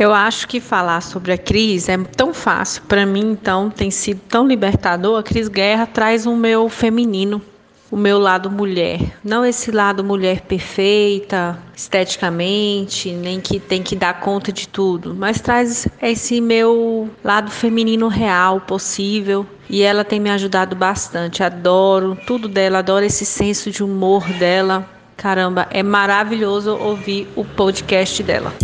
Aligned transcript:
Eu 0.00 0.14
acho 0.14 0.46
que 0.46 0.60
falar 0.60 1.00
sobre 1.00 1.32
a 1.32 1.36
Cris 1.36 1.88
é 1.88 1.98
tão 1.98 2.32
fácil. 2.32 2.84
Para 2.84 3.04
mim, 3.04 3.32
então, 3.32 3.68
tem 3.68 3.90
sido 3.90 4.20
tão 4.28 4.46
libertador. 4.46 5.18
A 5.18 5.24
Cris 5.24 5.48
Guerra 5.48 5.86
traz 5.86 6.24
o 6.24 6.36
meu 6.36 6.68
feminino, 6.68 7.42
o 7.90 7.96
meu 7.96 8.16
lado 8.16 8.48
mulher. 8.48 9.00
Não 9.24 9.44
esse 9.44 9.72
lado 9.72 10.04
mulher 10.04 10.42
perfeita, 10.42 11.60
esteticamente, 11.74 13.10
nem 13.10 13.40
que 13.40 13.58
tem 13.58 13.82
que 13.82 13.96
dar 13.96 14.20
conta 14.20 14.52
de 14.52 14.68
tudo, 14.68 15.16
mas 15.16 15.40
traz 15.40 15.88
esse 16.00 16.40
meu 16.40 17.10
lado 17.24 17.50
feminino 17.50 18.06
real, 18.06 18.60
possível. 18.60 19.44
E 19.68 19.82
ela 19.82 20.04
tem 20.04 20.20
me 20.20 20.30
ajudado 20.30 20.76
bastante. 20.76 21.42
Adoro 21.42 22.16
tudo 22.24 22.46
dela, 22.46 22.78
adoro 22.78 23.04
esse 23.04 23.26
senso 23.26 23.68
de 23.68 23.82
humor 23.82 24.24
dela. 24.34 24.88
Caramba, 25.16 25.66
é 25.72 25.82
maravilhoso 25.82 26.76
ouvir 26.76 27.26
o 27.34 27.44
podcast 27.44 28.22
dela. 28.22 28.54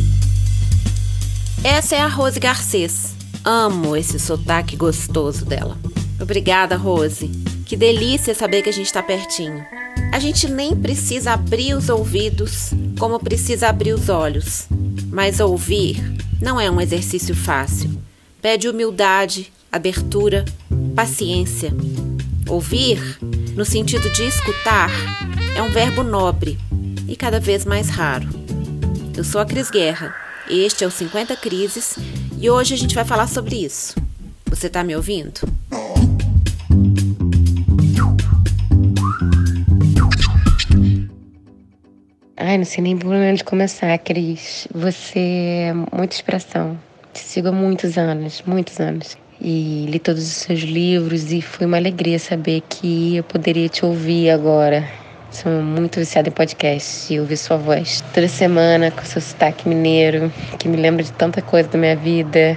Essa 1.64 1.96
é 1.96 2.00
a 2.02 2.08
Rose 2.08 2.38
Garcês. 2.38 3.14
Amo 3.42 3.96
esse 3.96 4.18
sotaque 4.18 4.76
gostoso 4.76 5.46
dela. 5.46 5.78
Obrigada, 6.20 6.76
Rose. 6.76 7.26
Que 7.64 7.74
delícia 7.74 8.34
saber 8.34 8.60
que 8.60 8.68
a 8.68 8.72
gente 8.72 8.84
está 8.84 9.02
pertinho. 9.02 9.64
A 10.12 10.18
gente 10.18 10.46
nem 10.46 10.76
precisa 10.76 11.32
abrir 11.32 11.72
os 11.72 11.88
ouvidos 11.88 12.74
como 12.98 13.18
precisa 13.18 13.70
abrir 13.70 13.94
os 13.94 14.10
olhos. 14.10 14.66
Mas 15.10 15.40
ouvir 15.40 15.96
não 16.38 16.60
é 16.60 16.70
um 16.70 16.78
exercício 16.78 17.34
fácil. 17.34 17.98
Pede 18.42 18.68
humildade, 18.68 19.50
abertura, 19.72 20.44
paciência. 20.94 21.72
Ouvir, 22.46 23.00
no 23.56 23.64
sentido 23.64 24.10
de 24.10 24.24
escutar, 24.24 24.90
é 25.56 25.62
um 25.62 25.70
verbo 25.70 26.02
nobre 26.02 26.58
e 27.08 27.16
cada 27.16 27.40
vez 27.40 27.64
mais 27.64 27.88
raro. 27.88 28.28
Eu 29.16 29.24
sou 29.24 29.40
a 29.40 29.46
Cris 29.46 29.70
Guerra 29.70 30.23
este 30.48 30.84
é 30.84 30.86
o 30.86 30.90
50 30.90 31.36
Crises 31.36 31.96
e 32.38 32.50
hoje 32.50 32.74
a 32.74 32.76
gente 32.76 32.94
vai 32.94 33.04
falar 33.04 33.26
sobre 33.26 33.56
isso. 33.56 33.94
Você 34.46 34.68
tá 34.68 34.84
me 34.84 34.94
ouvindo? 34.94 35.40
Ai, 42.36 42.58
não 42.58 42.64
sei 42.64 42.82
nem 42.82 42.96
por 42.96 43.14
onde 43.14 43.42
começar, 43.42 43.96
Cris. 43.98 44.68
Você 44.74 45.18
é 45.18 45.72
muita 45.72 46.14
inspiração. 46.14 46.78
Te 47.12 47.20
sigo 47.20 47.48
há 47.48 47.52
muitos 47.52 47.96
anos, 47.96 48.42
muitos 48.46 48.78
anos. 48.80 49.16
E 49.40 49.86
li 49.88 49.98
todos 49.98 50.22
os 50.22 50.32
seus 50.32 50.60
livros 50.60 51.32
e 51.32 51.40
foi 51.40 51.66
uma 51.66 51.76
alegria 51.76 52.18
saber 52.18 52.62
que 52.68 53.16
eu 53.16 53.24
poderia 53.24 53.68
te 53.68 53.84
ouvir 53.84 54.30
agora 54.30 55.03
Sou 55.34 55.50
muito 55.50 55.98
viciada 55.98 56.28
em 56.28 56.32
podcast 56.32 57.12
e 57.12 57.18
ouvir 57.18 57.36
sua 57.36 57.56
voz 57.56 58.04
toda 58.14 58.28
semana 58.28 58.92
com 58.92 59.04
seu 59.04 59.20
sotaque 59.20 59.68
mineiro, 59.68 60.32
que 60.60 60.68
me 60.68 60.76
lembra 60.76 61.02
de 61.02 61.10
tanta 61.10 61.42
coisa 61.42 61.68
da 61.68 61.76
minha 61.76 61.96
vida, 61.96 62.56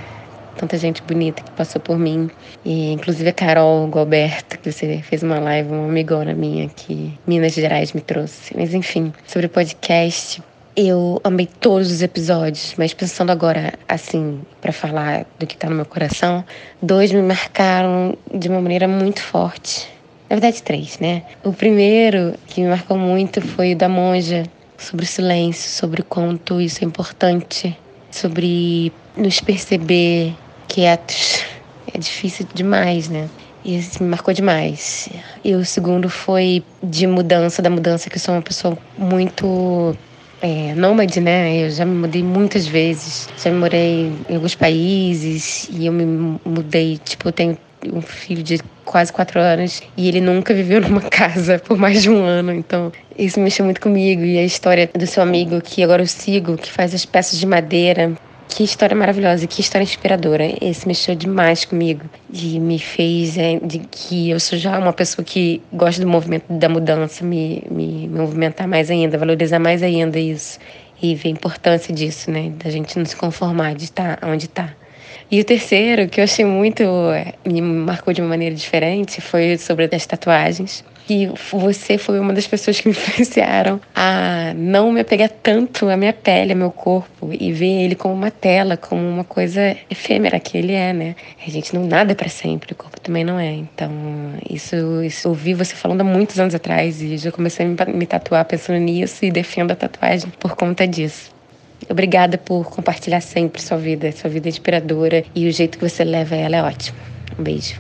tanta 0.56 0.78
gente 0.78 1.02
bonita 1.02 1.42
que 1.42 1.50
passou 1.52 1.82
por 1.82 1.98
mim. 1.98 2.30
E 2.64 2.92
inclusive 2.92 3.30
a 3.30 3.34
Carol 3.34 3.88
Galberto, 3.88 4.60
que 4.60 4.72
você 4.72 5.02
fez 5.02 5.24
uma 5.24 5.40
live, 5.40 5.72
uma 5.72 5.88
amigona 5.88 6.36
minha 6.36 6.70
que 6.70 7.18
Minas 7.26 7.54
Gerais 7.54 7.94
me 7.94 8.00
trouxe. 8.00 8.56
Mas 8.56 8.76
enfim, 8.76 9.12
sobre 9.26 9.48
podcast, 9.48 10.40
eu 10.76 11.20
amei 11.24 11.48
todos 11.48 11.92
os 11.92 12.04
episódios, 12.04 12.76
mas 12.78 12.94
pensando 12.94 13.32
agora, 13.32 13.74
assim, 13.88 14.40
para 14.62 14.72
falar 14.72 15.26
do 15.40 15.48
que 15.48 15.58
tá 15.58 15.68
no 15.68 15.76
meu 15.76 15.86
coração, 15.86 16.46
dois 16.80 17.12
me 17.12 17.24
marcaram 17.24 18.16
de 18.32 18.48
uma 18.48 18.62
maneira 18.62 18.88
muito 18.88 19.20
forte. 19.20 19.97
Na 20.30 20.36
verdade, 20.36 20.62
três, 20.62 21.00
né? 21.00 21.24
O 21.44 21.54
primeiro 21.54 22.34
que 22.48 22.62
me 22.62 22.68
marcou 22.68 22.98
muito 22.98 23.40
foi 23.42 23.74
o 23.74 23.78
da 23.78 23.88
monja, 23.88 24.44
sobre 24.78 25.06
o 25.06 25.08
silêncio, 25.08 25.70
sobre 25.70 26.02
o 26.02 26.04
quanto 26.04 26.62
isso 26.62 26.84
é 26.84 26.88
importante, 26.88 27.76
sobre 28.12 28.92
nos 29.16 29.40
perceber 29.40 30.34
quietos. 30.68 31.44
É 31.94 31.98
difícil 31.98 32.46
demais, 32.54 33.10
né? 33.10 33.30
Isso 33.66 34.04
me 34.04 34.10
marcou 34.10 34.34
demais. 34.34 35.10
E 35.44 35.54
o 35.56 35.66
segundo 35.66 36.10
foi 36.10 36.64
de 36.84 37.08
mudança, 37.08 37.62
da 37.62 37.70
mudança, 37.70 38.10
que 38.10 38.18
eu 38.18 38.22
sou 38.22 38.36
uma 38.36 38.42
pessoa 38.42 38.78
muito 38.98 39.96
é, 40.42 40.74
nômade, 40.76 41.20
né? 41.20 41.66
Eu 41.66 41.72
já 41.72 41.86
me 41.86 41.96
mudei 41.96 42.24
muitas 42.24 42.68
vezes. 42.68 43.28
Já 43.38 43.50
me 43.50 43.58
morei 43.58 44.12
em 44.30 44.36
alguns 44.36 44.56
países 44.56 45.68
e 45.72 45.86
eu 45.86 45.94
me 45.94 46.06
mudei, 46.46 46.98
tipo, 47.04 47.28
eu 47.28 47.32
tenho 47.32 47.58
um 47.86 48.02
filho 48.02 48.44
de 48.44 48.60
quase 48.84 49.12
quatro 49.12 49.40
anos 49.40 49.82
e 49.96 50.08
ele 50.08 50.22
nunca 50.22 50.54
viveu 50.54 50.80
numa 50.82 51.02
casa 51.02 51.60
por 51.60 51.78
mais 51.78 52.02
de 52.02 52.10
um 52.10 52.24
ano. 52.24 52.52
Então, 52.52 52.92
isso 53.18 53.40
mexeu 53.40 53.66
muito 53.66 53.82
comigo. 53.82 54.24
E 54.24 54.38
a 54.38 54.44
história 54.44 54.90
do 54.94 55.06
seu 55.06 55.22
amigo, 55.22 55.62
que 55.62 55.84
agora 55.84 56.02
eu 56.02 56.08
sigo, 56.08 56.58
que 56.58 56.72
faz 56.72 56.94
as 56.94 57.06
peças 57.06 57.40
de 57.40 57.46
madeira. 57.46 58.14
Que 58.50 58.64
história 58.64 58.96
maravilhosa, 58.96 59.46
que 59.46 59.60
história 59.60 59.84
inspiradora. 59.84 60.46
Esse 60.62 60.88
mexeu 60.88 61.14
demais 61.14 61.66
comigo 61.66 62.06
e 62.34 62.60
me 62.60 62.80
fez 62.80 63.38
é, 63.38 63.60
de 63.60 63.80
que 63.80 64.30
eu 64.30 64.40
sou 64.40 64.58
já 64.58 64.80
uma 64.80 64.94
pessoa 64.94 65.24
que 65.24 65.62
gosta 65.72 66.02
do 66.02 66.08
movimento 66.08 66.46
da 66.50 66.70
mudança, 66.70 67.26
me, 67.26 67.62
me, 67.70 68.08
me 68.08 68.20
movimentar 68.20 68.66
mais 68.68 68.90
ainda, 68.90 69.18
valorizar 69.18 69.60
mais 69.60 69.84
ainda 69.84 70.18
isso 70.18 70.60
e 71.02 71.14
ver 71.14 71.28
a 71.30 71.32
importância 71.32 71.94
disso, 71.94 72.32
né? 72.32 72.52
Da 72.58 72.70
gente 72.70 72.98
não 72.98 73.06
se 73.06 73.16
conformar 73.16 73.76
de 73.76 73.84
estar 73.84 74.20
onde 74.24 74.46
está. 74.46 74.74
E 75.30 75.42
o 75.42 75.44
terceiro, 75.44 76.08
que 76.08 76.22
eu 76.22 76.24
achei 76.24 76.46
muito. 76.46 76.84
me 77.46 77.62
marcou 77.62 78.14
de 78.14 78.22
uma 78.22 78.30
maneira 78.30 78.56
diferente, 78.56 79.20
foi 79.20 79.58
sobre 79.58 79.90
as 79.92 80.06
tatuagens. 80.06 80.86
E 81.10 81.28
você 81.52 81.98
foi 81.98 82.20
uma 82.20 82.34
das 82.34 82.46
pessoas 82.48 82.80
que 82.80 82.88
me 82.88 82.92
influenciaram 82.96 83.80
a 83.96 84.54
não 84.56 84.92
me 84.92 85.00
apegar 85.00 85.30
tanto 85.30 85.88
à 85.88 85.96
minha 85.96 86.12
pele, 86.12 86.52
ao 86.52 86.58
meu 86.58 86.72
corpo, 86.72 87.30
e 87.32 87.52
ver 87.52 87.84
ele 87.84 87.96
como 87.96 88.14
uma 88.14 88.30
tela, 88.30 88.76
como 88.76 89.02
uma 89.02 89.24
coisa 89.24 89.76
efêmera 89.90 90.40
que 90.40 90.58
ele 90.58 90.74
é, 90.74 90.92
né? 90.92 91.16
A 91.46 91.50
gente 91.50 91.74
não 91.74 91.86
nada 91.86 92.12
é 92.12 92.16
para 92.16 92.30
sempre, 92.30 92.74
o 92.74 92.76
corpo 92.76 93.00
também 93.00 93.24
não 93.24 93.40
é. 93.40 93.52
Então, 93.52 93.90
isso, 94.50 94.76
isso 95.04 95.28
eu 95.28 95.32
ouvi 95.32 95.54
você 95.54 95.76
falando 95.76 96.02
há 96.02 96.04
muitos 96.04 96.40
anos 96.40 96.54
atrás 96.54 97.02
e 97.02 97.18
já 97.18 97.32
comecei 97.32 97.66
a 97.66 97.86
me 97.86 98.06
tatuar 98.06 98.44
pensando 98.44 98.80
nisso 98.80 99.24
e 99.24 99.32
defendo 99.32 99.72
a 99.72 99.76
tatuagem 99.76 100.30
por 100.40 100.56
conta 100.56 100.86
disso. 100.86 101.37
Obrigada 101.90 102.38
por 102.38 102.70
compartilhar 102.70 103.22
sempre 103.22 103.62
sua 103.62 103.78
vida. 103.78 104.12
Sua 104.12 104.30
vida 104.30 104.50
inspiradora 104.50 105.26
e 105.34 105.48
o 105.48 105.52
jeito 105.52 105.78
que 105.78 105.90
você 105.90 106.04
leva 106.04 106.36
ela 106.36 106.58
é 106.58 106.64
ótimo. 106.64 106.98
Um 107.38 107.44
beijo. 107.44 107.80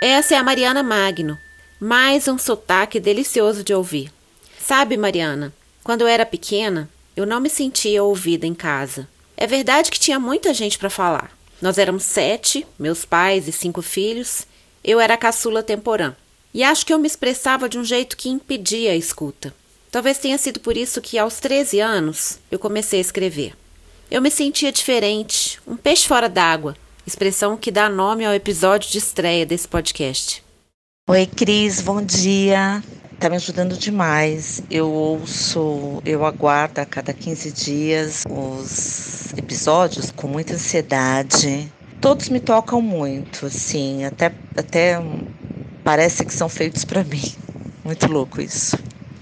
Essa 0.00 0.34
é 0.34 0.38
a 0.38 0.42
Mariana 0.42 0.82
Magno. 0.82 1.38
Mais 1.78 2.28
um 2.28 2.38
sotaque 2.38 3.00
delicioso 3.00 3.64
de 3.64 3.74
ouvir. 3.74 4.12
Sabe, 4.58 4.96
Mariana, 4.96 5.52
quando 5.82 6.02
eu 6.02 6.06
era 6.06 6.24
pequena, 6.24 6.88
eu 7.16 7.26
não 7.26 7.40
me 7.40 7.50
sentia 7.50 8.02
ouvida 8.02 8.46
em 8.46 8.54
casa. 8.54 9.08
É 9.36 9.46
verdade 9.46 9.90
que 9.90 9.98
tinha 9.98 10.20
muita 10.20 10.54
gente 10.54 10.78
para 10.78 10.88
falar. 10.88 11.30
Nós 11.60 11.78
éramos 11.78 12.04
sete, 12.04 12.66
meus 12.78 13.04
pais 13.04 13.48
e 13.48 13.52
cinco 13.52 13.82
filhos. 13.82 14.46
Eu 14.84 15.00
era 15.00 15.14
a 15.14 15.18
caçula 15.18 15.62
temporã. 15.62 16.14
E 16.54 16.62
acho 16.62 16.84
que 16.84 16.92
eu 16.92 16.98
me 16.98 17.06
expressava 17.06 17.68
de 17.68 17.78
um 17.78 17.84
jeito 17.84 18.16
que 18.16 18.28
impedia 18.28 18.92
a 18.92 18.96
escuta. 18.96 19.54
Talvez 19.92 20.16
tenha 20.16 20.38
sido 20.38 20.58
por 20.58 20.74
isso 20.74 21.02
que, 21.02 21.18
aos 21.18 21.38
13 21.38 21.78
anos, 21.78 22.38
eu 22.50 22.58
comecei 22.58 22.98
a 22.98 23.02
escrever. 23.02 23.52
Eu 24.10 24.22
me 24.22 24.30
sentia 24.30 24.72
diferente, 24.72 25.60
um 25.66 25.76
peixe 25.76 26.08
fora 26.08 26.30
d'água, 26.30 26.74
expressão 27.06 27.58
que 27.58 27.70
dá 27.70 27.90
nome 27.90 28.24
ao 28.24 28.32
episódio 28.32 28.90
de 28.90 28.96
estreia 28.96 29.44
desse 29.44 29.68
podcast. 29.68 30.42
Oi, 31.10 31.26
Cris, 31.26 31.82
bom 31.82 32.00
dia. 32.00 32.82
Tá 33.20 33.28
me 33.28 33.36
ajudando 33.36 33.76
demais. 33.76 34.62
Eu 34.70 34.90
ouço, 34.90 36.00
eu 36.06 36.24
aguardo 36.24 36.80
a 36.80 36.86
cada 36.86 37.12
15 37.12 37.52
dias 37.52 38.22
os 38.30 39.34
episódios 39.36 40.10
com 40.10 40.26
muita 40.26 40.54
ansiedade. 40.54 41.70
Todos 42.00 42.30
me 42.30 42.40
tocam 42.40 42.80
muito, 42.80 43.44
assim, 43.44 44.06
até, 44.06 44.32
até 44.56 44.98
parece 45.84 46.24
que 46.24 46.32
são 46.32 46.48
feitos 46.48 46.82
para 46.82 47.04
mim. 47.04 47.34
Muito 47.84 48.10
louco 48.10 48.40
isso. 48.40 48.74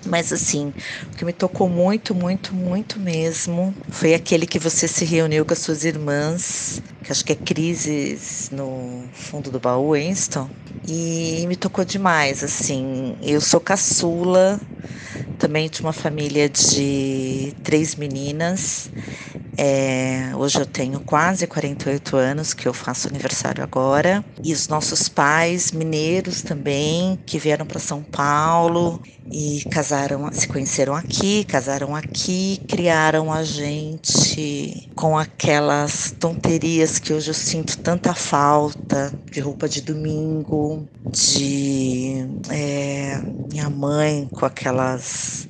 Mas 0.06 0.32
assim, 0.32 0.68
o 1.12 1.16
que 1.16 1.24
me 1.24 1.32
tocou 1.32 1.68
muito, 1.68 2.14
muito, 2.14 2.54
muito 2.54 2.98
mesmo 3.00 3.76
foi 3.90 4.14
aquele 4.14 4.46
que 4.46 4.58
você 4.58 4.88
se 4.88 5.04
reuniu 5.04 5.44
com 5.44 5.52
as 5.52 5.58
suas 5.60 5.84
irmãs, 5.84 6.82
que 7.02 7.12
acho 7.12 7.24
que 7.24 7.32
é 7.32 7.36
Crises 7.36 8.48
no 8.50 9.10
fundo 9.12 9.50
do 9.50 9.60
baú, 9.60 9.92
Winston. 9.94 10.50
E 10.86 11.46
me 11.46 11.56
tocou 11.56 11.84
demais, 11.84 12.42
assim. 12.42 13.16
Eu 13.20 13.40
sou 13.40 13.60
caçula, 13.60 14.60
também 15.38 15.68
de 15.70 15.80
uma 15.80 15.92
família 15.92 16.48
de 16.48 17.54
três 17.62 17.94
meninas. 17.96 18.90
É, 19.58 20.34
hoje 20.36 20.58
eu 20.60 20.66
tenho 20.66 21.00
quase 21.00 21.46
48 21.46 22.16
anos, 22.16 22.54
que 22.54 22.66
eu 22.68 22.72
faço 22.74 23.08
aniversário 23.08 23.62
agora. 23.62 24.24
E 24.42 24.52
os 24.54 24.68
nossos 24.68 25.08
pais, 25.08 25.72
mineiros 25.72 26.42
também, 26.42 27.18
que 27.26 27.38
vieram 27.38 27.66
para 27.66 27.78
São 27.80 28.02
Paulo 28.04 29.00
e 29.30 29.64
casaram, 29.70 29.89
se 30.32 30.46
conheceram 30.46 30.94
aqui, 30.94 31.44
casaram 31.44 31.96
aqui, 31.96 32.60
criaram 32.68 33.32
a 33.32 33.42
gente 33.42 34.90
com 34.94 35.18
aquelas 35.18 36.12
tonterias 36.12 36.98
que 36.98 37.12
hoje 37.12 37.30
eu 37.30 37.34
sinto 37.34 37.78
tanta 37.78 38.14
falta, 38.14 39.12
de 39.30 39.40
roupa 39.40 39.68
de 39.68 39.80
domingo, 39.80 40.86
de 41.10 42.26
é, 42.50 43.20
minha 43.50 43.68
mãe 43.68 44.28
com 44.32 44.46
aquelas 44.46 45.48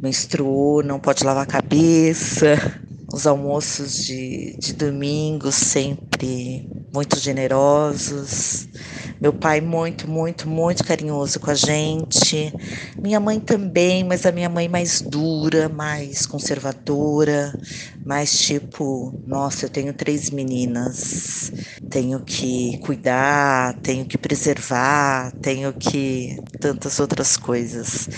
menstruou, 0.00 0.82
não 0.82 1.00
pode 1.00 1.24
lavar 1.24 1.42
a 1.42 1.46
cabeça 1.46 2.80
os 3.18 3.26
almoços 3.26 4.04
de, 4.04 4.56
de 4.58 4.72
domingo 4.74 5.52
sempre 5.52 6.70
muito 6.92 7.18
generosos. 7.20 8.68
Meu 9.20 9.32
pai 9.32 9.60
muito, 9.60 10.08
muito, 10.08 10.48
muito 10.48 10.84
carinhoso 10.84 11.40
com 11.40 11.50
a 11.50 11.54
gente. 11.54 12.54
Minha 13.02 13.20
mãe 13.20 13.40
também, 13.40 14.04
mas 14.04 14.24
a 14.26 14.32
minha 14.32 14.48
mãe 14.48 14.68
mais 14.68 15.02
dura, 15.02 15.68
mais 15.68 16.24
conservadora, 16.26 17.58
mais 18.04 18.38
tipo, 18.40 19.18
nossa, 19.26 19.66
eu 19.66 19.70
tenho 19.70 19.92
três 19.94 20.30
meninas, 20.30 21.52
tenho 21.90 22.20
que 22.20 22.78
cuidar, 22.80 23.74
tenho 23.82 24.06
que 24.06 24.16
preservar, 24.18 25.32
tenho 25.40 25.72
que 25.74 26.40
tantas 26.60 27.00
outras 27.00 27.36
coisas. 27.36 28.08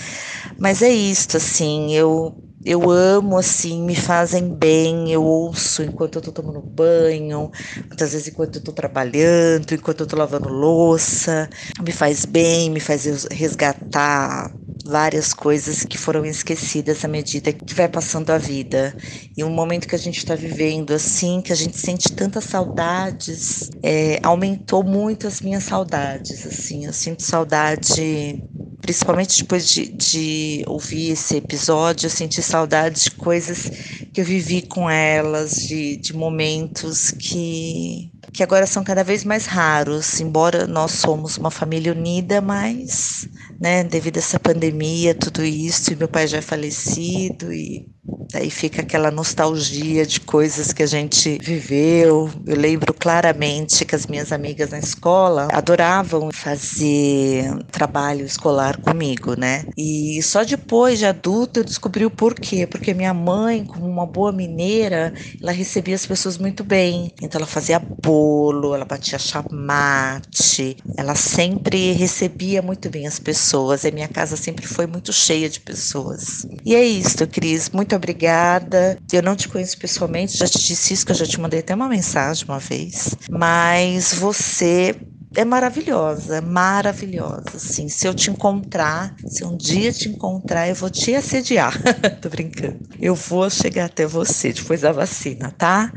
Mas 0.59 0.81
é 0.81 0.89
isto, 0.89 1.37
assim, 1.37 1.93
eu 1.93 2.37
eu 2.63 2.89
amo, 2.91 3.37
assim, 3.37 3.81
me 3.83 3.95
fazem 3.95 4.51
bem, 4.57 5.11
eu 5.11 5.23
ouço 5.23 5.83
enquanto 5.83 6.17
eu 6.17 6.21
tô 6.21 6.31
tomando 6.31 6.61
banho, 6.61 7.51
muitas 7.89 8.13
vezes 8.13 8.27
enquanto 8.27 8.57
eu 8.57 8.63
tô 8.63 8.71
trabalhando, 8.71 9.73
enquanto 9.73 10.01
eu 10.01 10.07
tô 10.07 10.15
lavando 10.17 10.49
louça, 10.49 11.49
me 11.81 11.91
faz 11.91 12.25
bem, 12.25 12.69
me 12.69 12.79
faz 12.79 13.25
resgatar 13.31 14.55
várias 14.85 15.33
coisas 15.33 15.83
que 15.85 15.97
foram 15.97 16.25
esquecidas 16.25 17.03
à 17.05 17.07
medida 17.07 17.53
que 17.53 17.73
vai 17.75 17.87
passando 17.87 18.31
a 18.31 18.37
vida. 18.37 18.95
E 19.37 19.43
um 19.43 19.49
momento 19.49 19.87
que 19.87 19.95
a 19.95 19.97
gente 19.97 20.17
está 20.17 20.35
vivendo 20.35 20.91
assim, 20.93 21.41
que 21.41 21.51
a 21.53 21.55
gente 21.55 21.77
sente 21.77 22.11
tantas 22.15 22.45
saudades, 22.45 23.69
é, 23.83 24.19
aumentou 24.23 24.83
muito 24.83 25.27
as 25.27 25.41
minhas 25.41 25.63
saudades. 25.63 26.45
Assim, 26.45 26.85
eu 26.85 26.93
sinto 26.93 27.21
saudade, 27.23 28.43
principalmente 28.81 29.41
depois 29.41 29.67
de, 29.69 29.87
de 29.87 30.63
ouvir 30.67 31.11
esse 31.11 31.37
episódio, 31.37 32.07
eu 32.07 32.09
senti 32.09 32.41
saudade 32.41 33.03
de 33.03 33.11
coisas 33.11 33.69
que 34.13 34.19
eu 34.21 34.25
vivi 34.25 34.61
com 34.63 34.89
elas, 34.89 35.55
de, 35.55 35.97
de 35.97 36.13
momentos 36.13 37.11
que 37.11 38.11
que 38.33 38.43
agora 38.43 38.65
são 38.65 38.83
cada 38.83 39.03
vez 39.03 39.25
mais 39.25 39.45
raros, 39.45 40.21
embora 40.21 40.65
nós 40.65 40.93
somos 40.93 41.37
uma 41.37 41.51
família 41.51 41.91
unida, 41.91 42.39
mas, 42.39 43.27
né, 43.59 43.83
devido 43.83 44.17
a 44.17 44.19
essa 44.19 44.39
pandemia, 44.39 45.13
tudo 45.13 45.43
isso, 45.43 45.91
e 45.91 45.95
meu 45.97 46.07
pai 46.07 46.27
já 46.27 46.37
é 46.37 46.41
falecido 46.41 47.51
e 47.51 47.89
Daí 48.33 48.49
fica 48.49 48.81
aquela 48.81 49.11
nostalgia 49.11 50.05
de 50.05 50.21
coisas 50.21 50.71
que 50.71 50.81
a 50.81 50.85
gente 50.85 51.37
viveu. 51.41 52.31
Eu 52.45 52.55
lembro 52.55 52.93
claramente 52.93 53.83
que 53.83 53.93
as 53.93 54.07
minhas 54.07 54.31
amigas 54.31 54.69
na 54.69 54.79
escola 54.79 55.49
adoravam 55.51 56.29
fazer 56.33 57.51
trabalho 57.71 58.25
escolar 58.25 58.77
comigo, 58.77 59.35
né? 59.37 59.65
E 59.77 60.21
só 60.23 60.45
depois 60.45 60.99
de 60.99 61.05
adulta 61.05 61.59
eu 61.59 61.63
descobri 61.65 62.05
o 62.05 62.11
porquê. 62.11 62.65
Porque 62.65 62.93
minha 62.93 63.13
mãe, 63.13 63.65
como 63.65 63.85
uma 63.85 64.05
boa 64.05 64.31
mineira, 64.31 65.13
ela 65.41 65.51
recebia 65.51 65.95
as 65.95 66.05
pessoas 66.05 66.37
muito 66.37 66.63
bem. 66.63 67.11
Então 67.21 67.37
ela 67.37 67.47
fazia 67.47 67.85
bolo, 68.01 68.73
ela 68.73 68.85
batia 68.85 69.19
chamate, 69.19 70.77
ela 70.97 71.15
sempre 71.15 71.91
recebia 71.93 72.61
muito 72.61 72.89
bem 72.89 73.05
as 73.07 73.19
pessoas. 73.19 73.83
E 73.83 73.91
minha 73.91 74.07
casa 74.07 74.37
sempre 74.37 74.65
foi 74.65 74.87
muito 74.87 75.11
cheia 75.11 75.49
de 75.49 75.59
pessoas. 75.59 76.45
E 76.63 76.75
é 76.75 76.83
isso, 76.83 77.25
Cris. 77.27 77.69
Muito 77.71 77.90
obrigada 77.95 78.21
obrigada. 78.21 78.97
Eu 79.11 79.23
não 79.23 79.35
te 79.35 79.47
conheço 79.47 79.77
pessoalmente, 79.77 80.37
já 80.37 80.47
te 80.47 80.59
disse 80.59 80.93
isso, 80.93 81.05
que 81.05 81.11
eu 81.11 81.15
já 81.15 81.25
te 81.25 81.39
mandei 81.39 81.59
até 81.59 81.73
uma 81.73 81.87
mensagem 81.87 82.45
uma 82.45 82.59
vez, 82.59 83.15
mas 83.29 84.13
você 84.13 84.95
é 85.33 85.45
maravilhosa, 85.45 86.41
maravilhosa. 86.41 87.55
Assim, 87.55 87.87
se 87.87 88.05
eu 88.05 88.13
te 88.13 88.29
encontrar, 88.29 89.15
se 89.25 89.45
um 89.45 89.55
dia 89.55 89.91
te 89.91 90.09
encontrar, 90.09 90.67
eu 90.67 90.75
vou 90.75 90.89
te 90.89 91.15
assediar. 91.15 91.73
Tô 92.21 92.27
brincando. 92.29 92.79
Eu 92.99 93.15
vou 93.15 93.49
chegar 93.49 93.85
até 93.85 94.05
você 94.05 94.51
depois 94.51 94.81
da 94.81 94.91
vacina, 94.91 95.53
tá? 95.57 95.91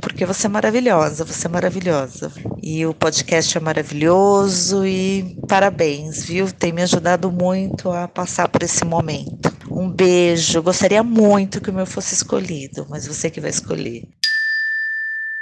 Porque 0.00 0.24
você 0.24 0.46
é 0.46 0.50
maravilhosa, 0.50 1.22
você 1.22 1.46
é 1.46 1.50
maravilhosa. 1.50 2.32
E 2.62 2.86
o 2.86 2.94
podcast 2.94 3.58
é 3.58 3.60
maravilhoso 3.60 4.86
e 4.86 5.36
parabéns, 5.46 6.24
viu? 6.24 6.50
Tem 6.50 6.72
me 6.72 6.82
ajudado 6.82 7.30
muito 7.30 7.90
a 7.90 8.08
passar 8.08 8.48
por 8.48 8.62
esse 8.62 8.86
momento. 8.86 9.51
Um 9.74 9.88
beijo. 9.88 10.62
Gostaria 10.62 11.02
muito 11.02 11.60
que 11.60 11.70
o 11.70 11.72
meu 11.72 11.86
fosse 11.86 12.14
escolhido, 12.14 12.86
mas 12.90 13.06
você 13.06 13.30
que 13.30 13.40
vai 13.40 13.50
escolher. 13.50 14.04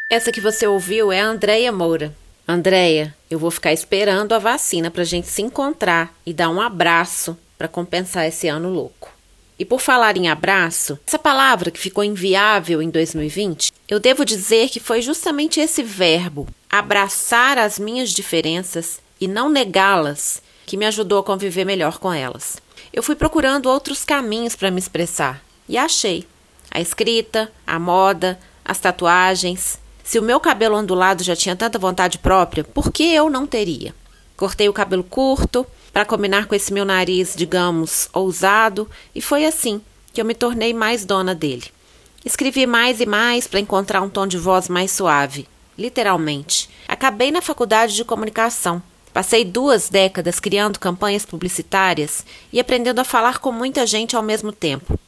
Essa 0.09 0.31
que 0.31 0.41
você 0.41 0.67
ouviu 0.67 1.11
é 1.11 1.21
a 1.21 1.27
Andréia 1.27 1.73
Moura. 1.73 2.15
Andréia, 2.47 3.15
eu 3.29 3.39
vou 3.39 3.51
ficar 3.51 3.73
esperando 3.73 4.33
a 4.33 4.39
vacina 4.39 4.91
para 4.91 5.03
a 5.03 5.07
gente 5.07 5.29
se 5.29 5.43
encontrar 5.43 6.15
e 6.25 6.33
dar 6.33 6.49
um 6.49 6.61
abraço 6.61 7.37
para 7.59 7.69
compensar 7.69 8.27
esse 8.27 8.49
ano 8.49 8.71
louco. 8.71 9.13
E 9.59 9.65
por 9.65 9.81
falar 9.81 10.17
em 10.17 10.29
abraço, 10.29 10.99
essa 11.07 11.19
palavra 11.19 11.71
que 11.71 11.79
ficou 11.79 12.03
inviável 12.03 12.81
em 12.81 12.89
2020, 12.89 13.73
eu 13.89 14.01
devo 14.01 14.25
dizer 14.25 14.71
que 14.71 14.81
foi 14.81 15.03
justamente 15.03 15.61
esse 15.61 15.83
verbo, 15.83 16.47
abraçar 16.69 17.59
as 17.59 17.79
minhas 17.79 18.11
diferenças 18.11 19.01
e 19.21 19.29
não 19.29 19.51
negá-las, 19.51 20.43
que 20.65 20.77
me 20.77 20.87
ajudou 20.87 21.19
a 21.19 21.25
conviver 21.25 21.65
melhor 21.65 21.99
com 21.99 22.13
elas. 22.13 22.57
Eu 22.93 23.03
fui 23.03 23.15
procurando 23.15 23.67
outros 23.67 24.05
caminhos 24.05 24.57
para 24.57 24.71
me 24.71 24.79
expressar 24.79 25.43
e 25.69 25.79
achei. 25.79 26.27
A 26.71 26.81
escrita, 26.81 27.51
a 27.67 27.79
moda, 27.79 28.39
as 28.65 28.79
tatuagens, 28.79 29.79
se 30.03 30.19
o 30.19 30.23
meu 30.23 30.41
cabelo 30.41 30.77
ondulado 30.77 31.23
já 31.23 31.37
tinha 31.37 31.55
tanta 31.55 31.79
vontade 31.79 32.19
própria, 32.19 32.65
por 32.65 32.91
que 32.91 33.05
eu 33.15 33.31
não 33.31 33.47
teria? 33.47 33.95
Cortei 34.37 34.69
o 34.69 34.73
cabelo 34.73 35.05
curto 35.05 35.65
para 35.93 36.05
combinar 36.05 36.47
com 36.47 36.55
esse 36.55 36.73
meu 36.73 36.85
nariz, 36.85 37.35
digamos, 37.37 38.09
ousado, 38.13 38.91
e 39.15 39.21
foi 39.21 39.45
assim 39.45 39.81
que 40.13 40.21
eu 40.21 40.25
me 40.25 40.35
tornei 40.35 40.75
mais 40.75 41.05
dona 41.05 41.35
dele. 41.35 41.67
Escrevi 42.25 42.67
mais 42.67 43.01
e 43.01 43.07
mais 43.07 43.47
para 43.47 43.61
encontrar 43.61 44.03
um 44.03 44.09
tom 44.09 44.27
de 44.27 44.37
voz 44.37 44.69
mais 44.69 44.91
suave, 44.91 45.47
literalmente. 45.79 46.69
Acabei 46.89 47.31
na 47.31 47.41
faculdade 47.41 47.95
de 47.95 48.05
comunicação. 48.05 48.83
Passei 49.13 49.45
duas 49.45 49.89
décadas 49.89 50.39
criando 50.39 50.79
campanhas 50.79 51.27
publicitárias 51.27 52.25
e 52.53 52.61
aprendendo 52.61 53.01
a 53.01 53.05
falar 53.05 53.39
com 53.39 53.51
muita 53.51 53.87
gente 53.87 54.15
ao 54.15 54.23
mesmo 54.23 54.53
tempo. 54.53 54.99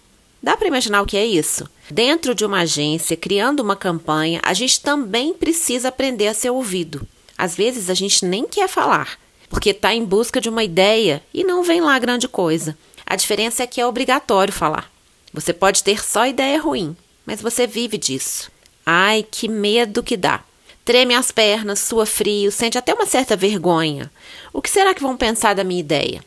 Dá 0.42 0.56
para 0.56 0.66
imaginar 0.66 1.02
o 1.02 1.06
que 1.06 1.16
é 1.16 1.24
isso? 1.24 1.68
Dentro 1.88 2.34
de 2.34 2.44
uma 2.44 2.62
agência, 2.62 3.16
criando 3.16 3.60
uma 3.60 3.76
campanha, 3.76 4.40
a 4.42 4.52
gente 4.52 4.80
também 4.80 5.32
precisa 5.32 5.88
aprender 5.88 6.26
a 6.26 6.34
ser 6.34 6.50
ouvido. 6.50 7.06
Às 7.38 7.54
vezes 7.54 7.88
a 7.88 7.94
gente 7.94 8.24
nem 8.24 8.46
quer 8.46 8.68
falar, 8.68 9.18
porque 9.48 9.70
está 9.70 9.94
em 9.94 10.04
busca 10.04 10.40
de 10.40 10.48
uma 10.48 10.64
ideia 10.64 11.22
e 11.32 11.44
não 11.44 11.62
vem 11.62 11.80
lá 11.80 11.96
grande 11.98 12.26
coisa. 12.26 12.76
A 13.06 13.14
diferença 13.14 13.62
é 13.62 13.66
que 13.68 13.80
é 13.80 13.86
obrigatório 13.86 14.52
falar. 14.52 14.90
Você 15.32 15.52
pode 15.52 15.84
ter 15.84 16.04
só 16.04 16.26
ideia 16.26 16.60
ruim, 16.60 16.96
mas 17.24 17.40
você 17.40 17.66
vive 17.66 17.96
disso. 17.96 18.50
Ai, 18.84 19.24
que 19.28 19.46
medo 19.48 20.02
que 20.02 20.16
dá. 20.16 20.42
Treme 20.84 21.14
as 21.14 21.30
pernas, 21.30 21.78
sua 21.78 22.04
frio, 22.04 22.50
sente 22.50 22.76
até 22.76 22.92
uma 22.92 23.06
certa 23.06 23.36
vergonha. 23.36 24.10
O 24.52 24.60
que 24.60 24.68
será 24.68 24.92
que 24.92 25.02
vão 25.02 25.16
pensar 25.16 25.54
da 25.54 25.62
minha 25.62 25.78
ideia? 25.78 26.24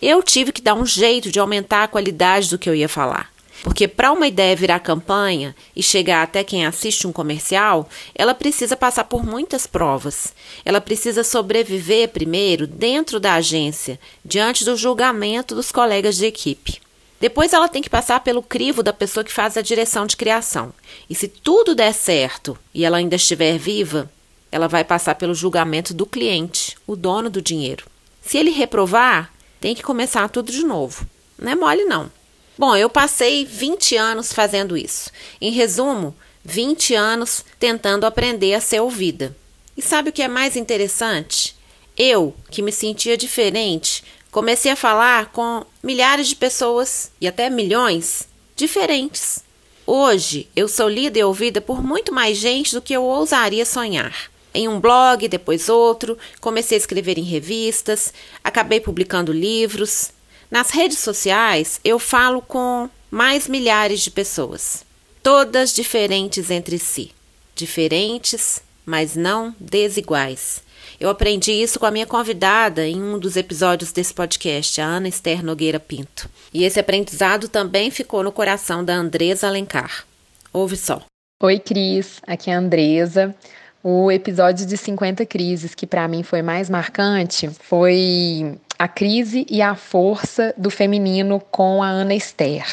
Eu 0.00 0.22
tive 0.22 0.52
que 0.52 0.60
dar 0.60 0.74
um 0.74 0.84
jeito 0.84 1.30
de 1.30 1.40
aumentar 1.40 1.84
a 1.84 1.88
qualidade 1.88 2.50
do 2.50 2.58
que 2.58 2.68
eu 2.68 2.74
ia 2.74 2.88
falar. 2.88 3.32
Porque 3.62 3.88
para 3.88 4.12
uma 4.12 4.26
ideia 4.26 4.54
virar 4.54 4.78
campanha 4.80 5.56
e 5.74 5.82
chegar 5.82 6.22
até 6.22 6.44
quem 6.44 6.66
assiste 6.66 7.06
um 7.06 7.12
comercial, 7.12 7.88
ela 8.14 8.34
precisa 8.34 8.76
passar 8.76 9.04
por 9.04 9.24
muitas 9.24 9.66
provas. 9.66 10.34
Ela 10.66 10.82
precisa 10.82 11.24
sobreviver 11.24 12.10
primeiro 12.10 12.66
dentro 12.66 13.18
da 13.18 13.34
agência, 13.34 13.98
diante 14.22 14.66
do 14.66 14.76
julgamento 14.76 15.54
dos 15.54 15.72
colegas 15.72 16.16
de 16.16 16.26
equipe. 16.26 16.78
Depois 17.20 17.52
ela 17.52 17.68
tem 17.68 17.80
que 17.80 17.90
passar 17.90 18.20
pelo 18.20 18.42
crivo 18.42 18.82
da 18.82 18.92
pessoa 18.92 19.24
que 19.24 19.32
faz 19.32 19.56
a 19.56 19.62
direção 19.62 20.06
de 20.06 20.16
criação. 20.16 20.72
E 21.08 21.14
se 21.14 21.28
tudo 21.28 21.74
der 21.74 21.92
certo 21.92 22.58
e 22.72 22.84
ela 22.84 22.98
ainda 22.98 23.16
estiver 23.16 23.58
viva, 23.58 24.10
ela 24.50 24.68
vai 24.68 24.84
passar 24.84 25.14
pelo 25.14 25.34
julgamento 25.34 25.94
do 25.94 26.06
cliente, 26.06 26.76
o 26.86 26.94
dono 26.94 27.30
do 27.30 27.42
dinheiro. 27.42 27.86
Se 28.22 28.38
ele 28.38 28.50
reprovar, 28.50 29.32
tem 29.60 29.74
que 29.74 29.82
começar 29.82 30.28
tudo 30.28 30.52
de 30.52 30.64
novo. 30.64 31.06
Não 31.38 31.50
é 31.50 31.54
mole, 31.54 31.84
não. 31.84 32.10
Bom, 32.56 32.76
eu 32.76 32.88
passei 32.88 33.44
20 33.44 33.96
anos 33.96 34.32
fazendo 34.32 34.76
isso. 34.76 35.10
Em 35.40 35.50
resumo, 35.50 36.14
20 36.44 36.94
anos 36.94 37.44
tentando 37.58 38.04
aprender 38.04 38.54
a 38.54 38.60
ser 38.60 38.80
ouvida. 38.80 39.34
E 39.76 39.82
sabe 39.82 40.10
o 40.10 40.12
que 40.12 40.22
é 40.22 40.28
mais 40.28 40.56
interessante? 40.56 41.56
Eu, 41.96 42.34
que 42.50 42.62
me 42.62 42.70
sentia 42.70 43.16
diferente, 43.16 44.04
comecei 44.34 44.72
a 44.72 44.76
falar 44.76 45.26
com 45.26 45.64
milhares 45.80 46.26
de 46.26 46.34
pessoas 46.34 47.12
e 47.20 47.28
até 47.28 47.48
milhões 47.48 48.26
diferentes. 48.56 49.44
Hoje, 49.86 50.48
eu 50.56 50.66
sou 50.66 50.88
lida 50.88 51.16
e 51.16 51.22
ouvida 51.22 51.60
por 51.60 51.80
muito 51.80 52.12
mais 52.12 52.36
gente 52.36 52.74
do 52.74 52.82
que 52.82 52.92
eu 52.92 53.04
ousaria 53.04 53.64
sonhar. 53.64 54.28
Em 54.52 54.66
um 54.66 54.80
blog, 54.80 55.28
depois 55.28 55.68
outro, 55.68 56.18
comecei 56.40 56.76
a 56.76 56.80
escrever 56.80 57.16
em 57.16 57.22
revistas, 57.22 58.12
acabei 58.42 58.80
publicando 58.80 59.32
livros, 59.32 60.10
nas 60.50 60.70
redes 60.70 60.98
sociais, 60.98 61.78
eu 61.84 62.00
falo 62.00 62.42
com 62.42 62.90
mais 63.12 63.46
milhares 63.46 64.00
de 64.00 64.10
pessoas, 64.10 64.84
todas 65.22 65.72
diferentes 65.72 66.50
entre 66.50 66.80
si, 66.80 67.12
diferentes, 67.54 68.60
mas 68.84 69.14
não 69.14 69.54
desiguais. 69.60 70.63
Eu 71.00 71.10
aprendi 71.10 71.52
isso 71.52 71.78
com 71.80 71.86
a 71.86 71.90
minha 71.90 72.06
convidada 72.06 72.86
em 72.86 73.02
um 73.02 73.18
dos 73.18 73.36
episódios 73.36 73.92
desse 73.92 74.14
podcast, 74.14 74.80
a 74.80 74.84
Ana 74.84 75.08
Esther 75.08 75.44
Nogueira 75.44 75.80
Pinto. 75.80 76.28
E 76.52 76.64
esse 76.64 76.78
aprendizado 76.78 77.48
também 77.48 77.90
ficou 77.90 78.22
no 78.22 78.30
coração 78.30 78.84
da 78.84 78.94
Andresa 78.94 79.48
Alencar. 79.48 80.06
Ouve 80.52 80.76
só. 80.76 81.02
Oi, 81.42 81.58
Cris. 81.58 82.20
Aqui 82.26 82.50
é 82.50 82.54
a 82.54 82.58
Andresa. 82.58 83.34
O 83.82 84.10
episódio 84.10 84.64
de 84.64 84.76
50 84.76 85.26
crises 85.26 85.74
que 85.74 85.86
para 85.86 86.08
mim 86.08 86.22
foi 86.22 86.40
mais 86.40 86.70
marcante 86.70 87.50
foi 87.50 88.58
a 88.78 88.88
crise 88.88 89.44
e 89.50 89.60
a 89.60 89.74
força 89.74 90.54
do 90.56 90.70
feminino 90.70 91.38
com 91.50 91.82
a 91.82 91.88
Ana 91.88 92.14
Esther. 92.14 92.64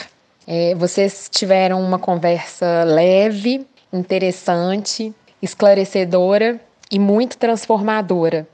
É, 0.48 0.74
vocês 0.76 1.28
tiveram 1.30 1.82
uma 1.82 2.00
conversa 2.00 2.84
leve, 2.84 3.66
interessante, 3.92 5.14
esclarecedora 5.42 6.60
e 6.92 7.00
muito 7.00 7.38
transformadora. 7.38 8.48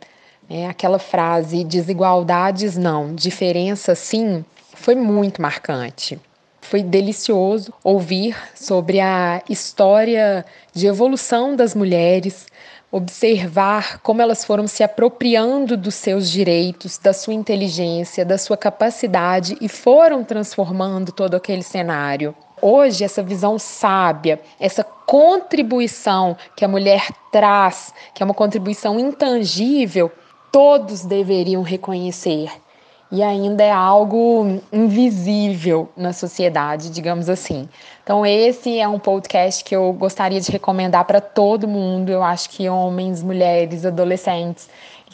É, 0.49 0.67
aquela 0.67 0.99
frase 0.99 1.63
desigualdades 1.63 2.77
não, 2.77 3.13
diferença 3.13 3.95
sim, 3.95 4.45
foi 4.73 4.95
muito 4.95 5.41
marcante. 5.41 6.19
Foi 6.61 6.83
delicioso 6.83 7.73
ouvir 7.83 8.35
sobre 8.55 8.99
a 8.99 9.41
história 9.49 10.45
de 10.73 10.87
evolução 10.87 11.55
das 11.55 11.73
mulheres, 11.73 12.45
observar 12.91 13.99
como 13.99 14.21
elas 14.21 14.45
foram 14.45 14.67
se 14.67 14.83
apropriando 14.83 15.75
dos 15.75 15.95
seus 15.95 16.29
direitos, 16.29 16.97
da 16.97 17.13
sua 17.13 17.33
inteligência, 17.33 18.23
da 18.23 18.37
sua 18.37 18.55
capacidade 18.55 19.57
e 19.59 19.67
foram 19.67 20.23
transformando 20.23 21.11
todo 21.11 21.35
aquele 21.35 21.63
cenário. 21.63 22.35
Hoje, 22.61 23.03
essa 23.03 23.21
visão 23.21 23.59
sábia, 23.59 24.41
essa 24.59 24.83
contribuição 24.83 26.35
que 26.55 26.65
a 26.65 26.67
mulher 26.67 27.07
traz, 27.31 27.93
que 28.13 28.23
é 28.23 28.25
uma 28.25 28.33
contribuição 28.33 28.99
intangível, 28.99 30.11
todos 30.51 31.05
deveriam 31.05 31.61
reconhecer. 31.61 32.51
E 33.09 33.23
ainda 33.23 33.63
é 33.63 33.71
algo 33.71 34.59
invisível 34.73 35.87
na 35.95 36.11
sociedade, 36.11 36.89
digamos 36.89 37.29
assim. 37.29 37.69
Então, 38.03 38.25
esse 38.25 38.77
é 38.77 38.87
um 38.87 38.99
podcast 38.99 39.63
que 39.63 39.73
eu 39.73 39.93
gostaria 39.93 40.41
de 40.41 40.51
recomendar 40.51 41.05
para 41.05 41.21
todo 41.21 41.69
mundo. 41.69 42.09
Eu 42.09 42.21
acho 42.21 42.49
que 42.49 42.67
homens, 42.67 43.23
mulheres, 43.23 43.85
adolescentes 43.85 44.67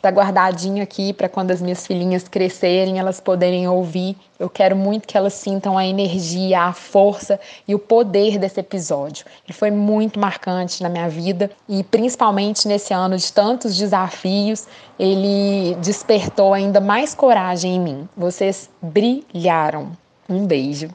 Está 0.03 0.11
guardadinho 0.11 0.83
aqui 0.83 1.13
para 1.13 1.29
quando 1.29 1.51
as 1.51 1.61
minhas 1.61 1.87
filhinhas 1.87 2.27
crescerem, 2.27 2.99
elas 2.99 3.21
poderem 3.21 3.69
ouvir. 3.69 4.17
Eu 4.37 4.49
quero 4.49 4.75
muito 4.75 5.07
que 5.07 5.15
elas 5.15 5.31
sintam 5.31 5.77
a 5.77 5.87
energia, 5.87 6.63
a 6.63 6.73
força 6.73 7.39
e 7.65 7.73
o 7.73 7.79
poder 7.79 8.37
desse 8.37 8.59
episódio. 8.59 9.25
Ele 9.47 9.57
foi 9.57 9.71
muito 9.71 10.19
marcante 10.19 10.83
na 10.83 10.89
minha 10.89 11.07
vida 11.07 11.49
e 11.69 11.85
principalmente 11.85 12.67
nesse 12.67 12.93
ano 12.93 13.17
de 13.17 13.31
tantos 13.31 13.77
desafios, 13.77 14.67
ele 14.99 15.73
despertou 15.75 16.53
ainda 16.53 16.81
mais 16.81 17.15
coragem 17.15 17.77
em 17.77 17.79
mim. 17.79 18.09
Vocês 18.17 18.69
brilharam. 18.81 19.93
Um 20.27 20.45
beijo. 20.45 20.89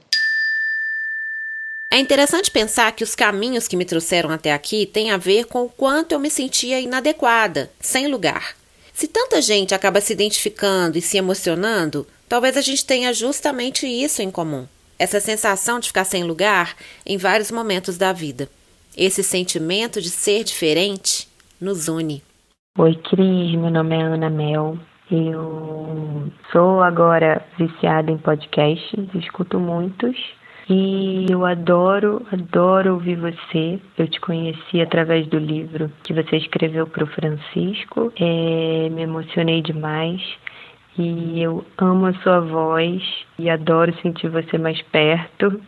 É 1.91 1.99
interessante 1.99 2.51
pensar 2.51 2.93
que 2.93 3.05
os 3.05 3.15
caminhos 3.15 3.67
que 3.67 3.75
me 3.75 3.87
trouxeram 3.87 4.29
até 4.29 4.53
aqui 4.53 4.85
têm 4.85 5.11
a 5.11 5.17
ver 5.17 5.47
com 5.47 5.63
o 5.63 5.71
quanto 5.71 6.13
eu 6.13 6.19
me 6.19 6.29
sentia 6.29 6.79
inadequada, 6.79 7.71
sem 7.81 8.07
lugar. 8.07 8.59
Se 8.99 9.07
tanta 9.07 9.41
gente 9.41 9.77
acaba 9.77 10.01
se 10.01 10.13
identificando 10.13 10.99
e 10.99 11.01
se 11.01 11.17
emocionando, 11.17 12.05
talvez 12.29 12.57
a 12.57 12.61
gente 12.61 12.85
tenha 12.85 13.15
justamente 13.15 13.87
isso 13.87 14.21
em 14.23 14.29
comum. 14.29 14.67
Essa 14.99 15.21
sensação 15.21 15.79
de 15.79 15.87
ficar 15.87 16.03
sem 16.03 16.25
lugar 16.25 16.75
em 17.07 17.17
vários 17.17 17.53
momentos 17.53 17.97
da 17.97 18.13
vida. 18.13 18.49
Esse 18.97 19.23
sentimento 19.23 20.03
de 20.03 20.11
ser 20.11 20.43
diferente 20.43 21.29
nos 21.61 21.87
une. 21.87 22.25
Oi, 22.77 22.97
Cris. 23.09 23.53
Meu 23.53 23.71
nome 23.71 23.95
é 23.95 24.03
Ana 24.03 24.29
Mel. 24.29 24.77
Eu 25.09 26.33
sou 26.51 26.83
agora 26.83 27.47
viciada 27.57 28.11
em 28.11 28.19
podcasts, 28.19 29.15
escuto 29.15 29.61
muitos 29.61 30.17
e 30.71 31.25
eu 31.31 31.47
adoro, 31.47 32.27
adoro 32.31 32.95
ouvir 32.95 33.17
você. 33.17 33.81
Eu 33.97 34.07
te 34.07 34.21
conheci 34.21 34.83
através 34.83 35.27
do 35.27 35.39
livro 35.39 35.91
que 36.03 36.13
você 36.13 36.37
escreveu 36.37 36.87
para 36.87 37.05
o 37.05 37.07
Francisco. 37.07 38.13
É, 38.21 38.91
me 38.91 39.03
emocionei 39.03 39.63
demais. 39.63 40.21
E 40.99 41.41
eu 41.41 41.65
amo 41.79 42.07
a 42.07 42.15
sua 42.15 42.41
voz 42.41 43.03
e 43.39 43.49
adoro 43.49 43.95
sentir 44.03 44.29
você 44.29 44.59
mais 44.59 44.83
perto 44.83 45.59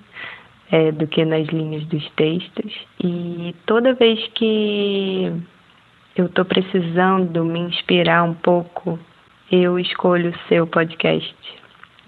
é, 0.71 0.92
do 0.92 1.07
que 1.07 1.25
nas 1.25 1.47
linhas 1.49 1.85
dos 1.87 2.07
textos. 2.11 2.73
E 3.02 3.54
toda 3.64 3.95
vez 3.95 4.21
que 4.35 5.33
eu 6.14 6.26
estou 6.26 6.45
precisando 6.45 7.42
me 7.42 7.61
inspirar 7.61 8.23
um 8.25 8.35
pouco, 8.35 8.99
eu 9.50 9.78
escolho 9.78 10.30
o 10.30 10.49
seu 10.49 10.66
podcast. 10.66 11.60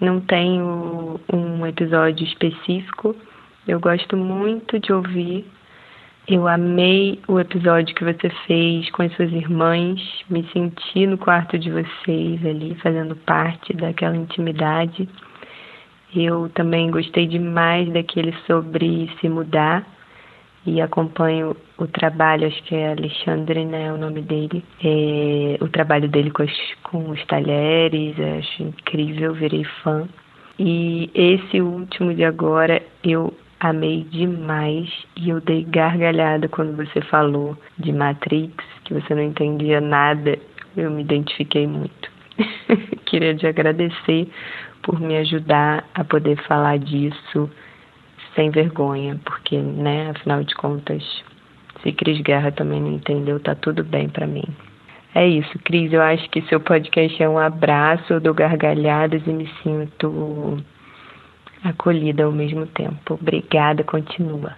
Não 0.03 0.19
tenho 0.19 1.17
um 1.31 1.65
episódio 1.65 2.25
específico. 2.25 3.15
Eu 3.65 3.79
gosto 3.79 4.17
muito 4.17 4.77
de 4.77 4.91
ouvir. 4.91 5.45
Eu 6.27 6.45
amei 6.45 7.21
o 7.25 7.39
episódio 7.39 7.95
que 7.95 8.03
você 8.03 8.29
fez 8.45 8.91
com 8.91 9.03
as 9.03 9.15
suas 9.15 9.31
irmãs. 9.31 10.01
Me 10.29 10.45
senti 10.51 11.07
no 11.07 11.17
quarto 11.17 11.57
de 11.57 11.71
vocês 11.71 12.45
ali, 12.45 12.75
fazendo 12.83 13.15
parte 13.15 13.71
daquela 13.71 14.17
intimidade. 14.17 15.07
Eu 16.13 16.49
também 16.49 16.91
gostei 16.91 17.25
demais 17.25 17.89
daquele 17.93 18.35
sobre 18.45 19.09
se 19.21 19.29
mudar 19.29 19.87
e 20.65 20.81
acompanho 20.81 21.55
o 21.77 21.87
trabalho, 21.87 22.47
acho 22.47 22.63
que 22.63 22.75
é 22.75 22.91
Alexandre, 22.91 23.65
né, 23.65 23.91
o 23.91 23.97
nome 23.97 24.21
dele, 24.21 24.63
é, 24.83 25.57
o 25.61 25.67
trabalho 25.67 26.07
dele 26.07 26.31
com, 26.31 26.45
com 26.83 27.09
os 27.09 27.25
talheres, 27.25 28.15
acho 28.19 28.63
incrível, 28.63 29.33
virei 29.33 29.63
fã. 29.83 30.07
E 30.57 31.09
esse 31.13 31.61
último 31.61 32.13
de 32.13 32.23
agora 32.23 32.81
eu 33.03 33.33
amei 33.59 34.03
demais 34.03 34.89
e 35.17 35.29
eu 35.29 35.41
dei 35.41 35.63
gargalhada 35.63 36.47
quando 36.47 36.75
você 36.75 37.01
falou 37.01 37.57
de 37.77 37.91
Matrix, 37.91 38.53
que 38.83 38.93
você 38.93 39.15
não 39.15 39.23
entendia 39.23 39.81
nada, 39.81 40.37
eu 40.77 40.91
me 40.91 41.01
identifiquei 41.01 41.65
muito. 41.65 42.11
Queria 43.05 43.35
te 43.35 43.47
agradecer 43.47 44.29
por 44.81 44.99
me 44.99 45.17
ajudar 45.17 45.85
a 45.95 46.03
poder 46.03 46.37
falar 46.43 46.77
disso 46.77 47.49
sem 48.35 48.49
vergonha, 48.49 49.19
porque, 49.23 49.57
né, 49.57 50.11
afinal 50.11 50.43
de 50.43 50.53
contas, 50.55 51.03
se 51.81 51.91
Cris 51.91 52.21
Guerra 52.21 52.51
também 52.51 52.81
não 52.81 52.93
entendeu, 52.93 53.39
tá 53.39 53.55
tudo 53.55 53.83
bem 53.83 54.09
para 54.09 54.25
mim. 54.25 54.45
É 55.15 55.27
isso, 55.27 55.59
Cris. 55.63 55.93
Eu 55.93 56.01
acho 56.01 56.27
que 56.29 56.41
seu 56.43 56.59
podcast 56.59 57.21
é 57.21 57.29
um 57.29 57.37
abraço, 57.37 58.13
eu 58.13 58.19
dou 58.19 58.33
gargalhadas 58.33 59.21
e 59.27 59.29
me 59.29 59.47
sinto 59.61 60.63
acolhida 61.63 62.23
ao 62.23 62.31
mesmo 62.31 62.65
tempo. 62.65 63.13
Obrigada, 63.13 63.83
continua. 63.83 64.55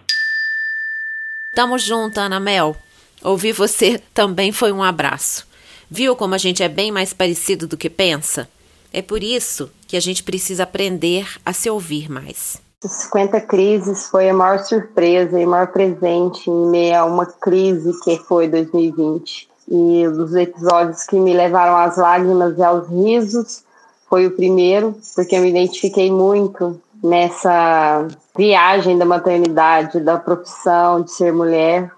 Tamo 1.53 1.77
junto, 1.77 2.20
Ana 2.20 2.39
Mel. 2.39 2.75
Ouvir 3.22 3.51
você 3.51 4.00
também 4.13 4.51
foi 4.51 4.72
um 4.72 4.84
abraço. 4.84 5.48
Viu 5.89 6.15
como 6.15 6.36
a 6.36 6.38
gente 6.38 6.63
é 6.63 6.70
bem 6.70 6.91
mais 6.91 7.13
parecido 7.13 7.67
do 7.67 7.77
que 7.77 7.89
pensa? 7.89 8.50
É 8.94 9.01
por 9.01 9.24
isso 9.24 9.72
que 9.88 9.98
a 9.98 10.00
gente 10.00 10.24
precisa 10.24 10.63
aprender 10.63 11.27
a 11.46 11.53
se 11.53 11.70
ouvir 11.70 12.10
mais. 12.10 12.64
50 12.87 13.41
crises 13.41 14.07
foi 14.07 14.29
a 14.29 14.33
maior 14.33 14.59
surpresa 14.59 15.39
e 15.39 15.45
maior 15.45 15.67
presente 15.67 16.49
em 16.49 16.67
meio 16.67 16.99
a 16.99 17.05
uma 17.05 17.25
crise 17.25 17.91
que 18.01 18.17
foi 18.17 18.47
2020. 18.47 19.49
E 19.67 20.07
dos 20.09 20.35
episódios 20.35 21.03
que 21.03 21.15
me 21.15 21.33
levaram 21.33 21.75
às 21.75 21.97
lágrimas 21.97 22.57
e 22.57 22.63
aos 22.63 22.87
risos 22.87 23.63
foi 24.07 24.27
o 24.27 24.31
primeiro, 24.31 24.95
porque 25.15 25.35
eu 25.35 25.41
me 25.41 25.49
identifiquei 25.49 26.11
muito 26.11 26.79
nessa 27.03 28.07
viagem 28.37 28.97
da 28.97 29.05
maternidade, 29.05 29.99
da 29.99 30.17
profissão 30.17 31.01
de 31.01 31.11
ser 31.11 31.33
mulher. 31.33 31.91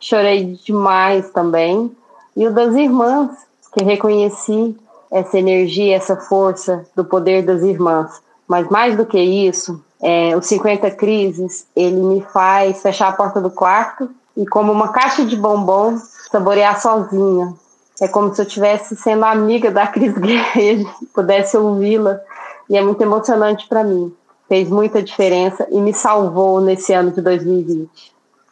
Chorei 0.00 0.58
demais 0.64 1.30
também. 1.30 1.90
E 2.36 2.46
o 2.46 2.52
das 2.52 2.74
irmãs, 2.74 3.30
que 3.72 3.84
reconheci 3.84 4.76
essa 5.10 5.38
energia, 5.38 5.96
essa 5.96 6.16
força 6.16 6.84
do 6.96 7.04
poder 7.04 7.44
das 7.44 7.62
irmãs. 7.62 8.20
Mas 8.48 8.68
mais 8.68 8.96
do 8.96 9.06
que 9.06 9.18
isso, 9.18 9.82
é, 10.06 10.36
os 10.36 10.46
50 10.46 10.90
crises, 10.90 11.66
ele 11.74 11.96
me 11.96 12.20
faz 12.20 12.82
fechar 12.82 13.08
a 13.08 13.12
porta 13.12 13.40
do 13.40 13.50
quarto 13.50 14.10
e 14.36 14.44
como 14.44 14.70
uma 14.70 14.92
caixa 14.92 15.24
de 15.24 15.34
bombom, 15.34 15.98
saborear 16.30 16.78
sozinha. 16.78 17.54
É 17.98 18.06
como 18.06 18.34
se 18.34 18.42
eu 18.42 18.46
estivesse 18.46 18.94
sendo 18.96 19.24
amiga 19.24 19.70
da 19.70 19.86
Cris 19.86 20.12
Guerra 20.12 20.60
e 20.60 20.86
pudesse 21.14 21.56
ouvi-la. 21.56 22.20
E 22.68 22.76
é 22.76 22.82
muito 22.82 23.00
emocionante 23.00 23.66
para 23.66 23.82
mim. 23.82 24.14
Fez 24.46 24.68
muita 24.68 25.02
diferença 25.02 25.66
e 25.70 25.80
me 25.80 25.94
salvou 25.94 26.60
nesse 26.60 26.92
ano 26.92 27.10
de 27.10 27.22
2020. 27.22 27.88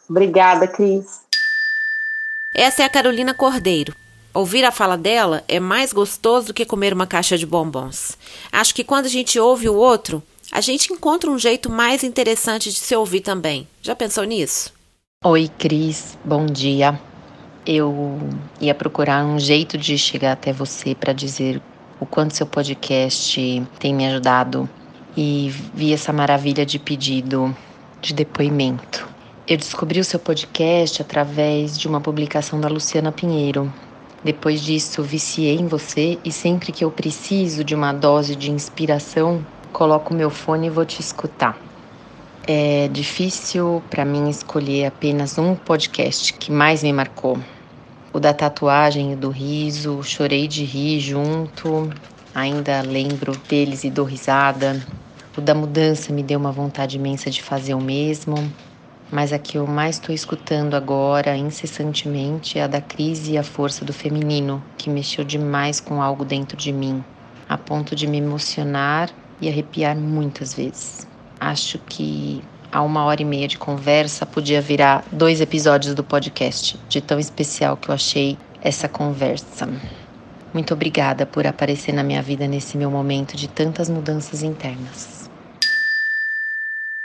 Obrigada, 0.09 0.67
Cris. 0.67 1.21
Essa 2.51 2.81
é 2.81 2.85
a 2.85 2.89
Carolina 2.89 3.33
Cordeiro. 3.33 3.93
Ouvir 4.33 4.65
a 4.65 4.71
fala 4.71 4.97
dela 4.97 5.43
é 5.47 5.59
mais 5.59 5.93
gostoso 5.93 6.47
do 6.47 6.53
que 6.53 6.65
comer 6.65 6.93
uma 6.93 7.05
caixa 7.05 7.37
de 7.37 7.45
bombons. 7.45 8.17
Acho 8.51 8.73
que 8.73 8.83
quando 8.83 9.05
a 9.05 9.09
gente 9.09 9.39
ouve 9.39 9.69
o 9.69 9.75
outro, 9.75 10.23
a 10.53 10.61
gente 10.61 10.93
encontra 10.93 11.31
um 11.31 11.39
jeito 11.39 11.67
mais 11.67 12.03
interessante 12.03 12.69
de 12.69 12.75
se 12.75 12.95
ouvir 12.95 13.21
também. 13.21 13.67
Já 13.81 13.95
pensou 13.95 14.23
nisso? 14.23 14.71
Oi, 15.25 15.49
Cris, 15.57 16.15
bom 16.23 16.45
dia. 16.45 16.99
Eu 17.65 18.19
ia 18.61 18.75
procurar 18.75 19.25
um 19.25 19.39
jeito 19.39 19.79
de 19.79 19.97
chegar 19.97 20.33
até 20.33 20.53
você 20.53 20.93
para 20.93 21.11
dizer 21.11 21.59
o 21.99 22.05
quanto 22.05 22.35
seu 22.35 22.45
podcast 22.45 23.63
tem 23.79 23.95
me 23.95 24.05
ajudado 24.05 24.69
e 25.17 25.51
vi 25.73 25.91
essa 25.91 26.13
maravilha 26.13 26.63
de 26.63 26.77
pedido 26.77 27.55
de 27.99 28.13
depoimento. 28.13 29.07
Eu 29.47 29.57
descobri 29.57 29.99
o 29.99 30.05
seu 30.05 30.19
podcast 30.19 31.01
através 31.01 31.79
de 31.79 31.87
uma 31.87 31.99
publicação 31.99 32.61
da 32.61 32.67
Luciana 32.67 33.11
Pinheiro. 33.11 33.73
Depois 34.23 34.61
disso, 34.61 35.01
viciei 35.01 35.55
em 35.55 35.65
você 35.65 36.19
e 36.23 36.31
sempre 36.31 36.71
que 36.71 36.85
eu 36.85 36.91
preciso 36.91 37.63
de 37.63 37.73
uma 37.73 37.91
dose 37.91 38.35
de 38.35 38.51
inspiração, 38.51 39.43
coloco 39.73 40.13
meu 40.13 40.29
fone 40.29 40.67
e 40.67 40.69
vou 40.69 40.85
te 40.85 41.01
escutar. 41.01 41.59
É 42.47 42.87
difícil 42.89 43.81
para 43.89 44.05
mim 44.05 44.29
escolher 44.29 44.85
apenas 44.85 45.37
um 45.37 45.55
podcast 45.55 46.33
que 46.33 46.51
mais 46.51 46.83
me 46.83 46.93
marcou. 46.93 47.39
O 48.13 48.19
da 48.19 48.33
tatuagem 48.33 49.13
e 49.13 49.15
do 49.15 49.29
riso, 49.29 50.03
chorei 50.03 50.47
de 50.47 50.63
rir 50.63 50.99
junto, 50.99 51.89
ainda 52.35 52.81
lembro 52.81 53.35
deles 53.49 53.83
e 53.83 53.89
dou 53.89 54.05
risada. 54.05 54.79
O 55.35 55.41
da 55.41 55.55
mudança 55.55 56.13
me 56.13 56.21
deu 56.21 56.39
uma 56.39 56.51
vontade 56.51 56.97
imensa 56.97 57.31
de 57.31 57.41
fazer 57.41 57.73
o 57.73 57.81
mesmo 57.81 58.35
mas 59.13 59.31
a 59.31 59.37
que 59.37 59.59
eu 59.59 59.67
mais 59.67 59.97
estou 59.97 60.13
escutando 60.13 60.73
agora, 60.73 61.37
incessantemente, 61.37 62.57
é 62.57 62.63
a 62.63 62.67
da 62.67 62.81
crise 62.81 63.33
e 63.33 63.37
a 63.37 63.43
força 63.43 63.85
do 63.85 63.93
feminino, 63.93 64.63
que 64.75 64.89
mexeu 64.89 65.23
demais 65.23 65.79
com 65.79 66.01
algo 66.01 66.25
dentro 66.25 66.57
de 66.57 66.71
mim, 66.73 67.03
a 67.47 67.55
ponto 67.55 67.95
de 67.95 68.07
me 68.07 68.17
emocionar 68.17 69.11
e 69.43 69.49
arrepiar 69.49 69.95
muitas 69.95 70.53
vezes. 70.53 71.07
Acho 71.39 71.77
que 71.79 72.41
a 72.71 72.81
uma 72.81 73.03
hora 73.05 73.21
e 73.21 73.25
meia 73.25 73.47
de 73.47 73.57
conversa 73.57 74.25
podia 74.25 74.61
virar 74.61 75.05
dois 75.11 75.41
episódios 75.41 75.93
do 75.93 76.03
podcast, 76.03 76.79
de 76.89 77.01
tão 77.01 77.19
especial 77.19 77.77
que 77.77 77.89
eu 77.89 77.93
achei 77.93 78.37
essa 78.61 78.87
conversa. 78.87 79.69
Muito 80.53 80.73
obrigada 80.73 81.25
por 81.25 81.45
aparecer 81.45 81.93
na 81.93 82.03
minha 82.03 82.21
vida 82.21 82.47
nesse 82.47 82.77
meu 82.77 82.89
momento 82.89 83.35
de 83.35 83.47
tantas 83.47 83.89
mudanças 83.89 84.41
internas. 84.43 85.29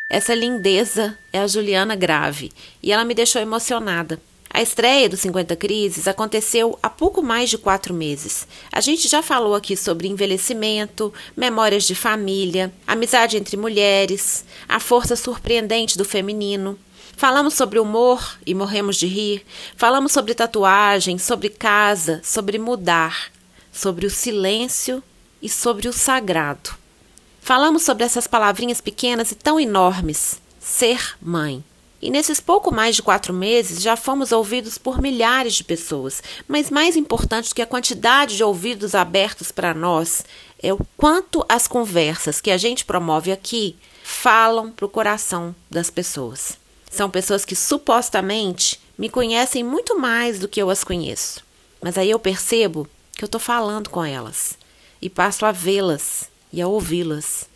Essa 0.09 0.35
lindeza 0.35 1.19
é 1.33 1.41
a 1.41 1.47
Juliana 1.47 1.95
Grave 1.95 2.51
e 2.83 2.93
ela 2.93 3.05
me 3.05 3.15
deixou 3.15 3.43
emocionada. 3.43 4.19
A 4.51 4.63
estreia 4.63 5.09
do 5.09 5.17
50 5.17 5.55
Crises 5.57 6.09
aconteceu 6.09 6.79
há 6.83 6.89
pouco 6.89 7.23
mais 7.23 7.51
de 7.51 7.59
quatro 7.59 7.93
meses. 7.93 8.47
A 8.73 8.81
gente 8.81 9.07
já 9.09 9.23
falou 9.23 9.55
aqui 9.55 9.77
sobre 9.77 10.09
envelhecimento, 10.09 11.13
memórias 11.37 11.85
de 11.85 11.95
família, 11.95 12.73
amizade 12.87 13.37
entre 13.37 13.57
mulheres, 13.57 14.45
a 14.69 14.81
força 14.81 15.15
surpreendente 15.15 15.99
do 15.99 16.05
feminino. 16.05 16.79
Falamos 17.17 17.55
sobre 17.55 17.79
humor 17.79 18.39
e 18.47 18.55
morremos 18.55 18.97
de 18.97 19.07
rir. 19.07 19.45
Falamos 19.77 20.13
sobre 20.13 20.35
tatuagem, 20.35 21.19
sobre 21.19 21.49
casa, 21.49 22.21
sobre 22.25 22.59
mudar, 22.59 23.31
sobre 23.73 24.07
o 24.07 24.11
silêncio 24.11 25.03
e 25.43 25.49
sobre 25.49 25.89
o 25.89 25.93
sagrado. 25.93 26.71
Falamos 27.41 27.83
sobre 27.83 28.05
essas 28.05 28.27
palavrinhas 28.27 28.81
pequenas 28.81 29.31
e 29.33 29.35
tão 29.35 29.59
enormes: 29.59 30.41
ser 30.61 31.17
mãe. 31.21 31.65
E 32.01 32.11
nesses 32.11 32.39
pouco 32.39 32.73
mais 32.73 32.95
de 32.95 33.03
quatro 33.03 33.35
meses 33.35 33.83
já 33.83 33.97
fomos 33.97 34.31
ouvidos 34.31 34.79
por 34.79 35.01
milhares 35.01 35.55
de 35.55 35.65
pessoas. 35.65 36.23
Mas 36.47 36.71
mais 36.71 36.97
importante 36.97 37.49
do 37.49 37.55
que 37.55 37.63
a 37.63 37.67
quantidade 37.67 38.37
de 38.37 38.45
ouvidos 38.45 38.95
abertos 38.95 39.51
para 39.51 39.75
nós 39.75 40.25
é 40.63 40.73
o 40.73 40.79
quanto 40.97 41.45
as 41.49 41.67
conversas 41.67 42.41
que 42.41 42.51
a 42.51 42.57
gente 42.57 42.85
promove 42.85 43.33
aqui 43.33 43.77
falam 44.05 44.71
para 44.71 44.87
o 44.87 44.89
coração 44.89 45.55
das 45.71 45.91
pessoas. 45.91 46.57
São 46.91 47.11
pessoas 47.11 47.45
que 47.45 47.55
supostamente 47.55 48.81
me 48.97 49.09
conhecem 49.09 49.63
muito 49.63 49.99
mais 49.99 50.39
do 50.39 50.49
que 50.49 50.61
eu 50.61 50.71
as 50.71 50.83
conheço. 50.83 51.45
Mas 51.81 51.99
aí 51.99 52.11
eu 52.11 52.19
percebo 52.19 52.89
que 53.17 53.25
eu 53.25 53.27
estou 53.27 53.41
falando 53.41 53.91
com 53.91 54.05
elas 54.05 54.57
e 55.01 55.11
passo 55.11 55.45
a 55.45 55.53
vê-las 55.53 56.29
e 56.53 56.63
a 56.63 56.67
ouvi-las. 56.67 57.49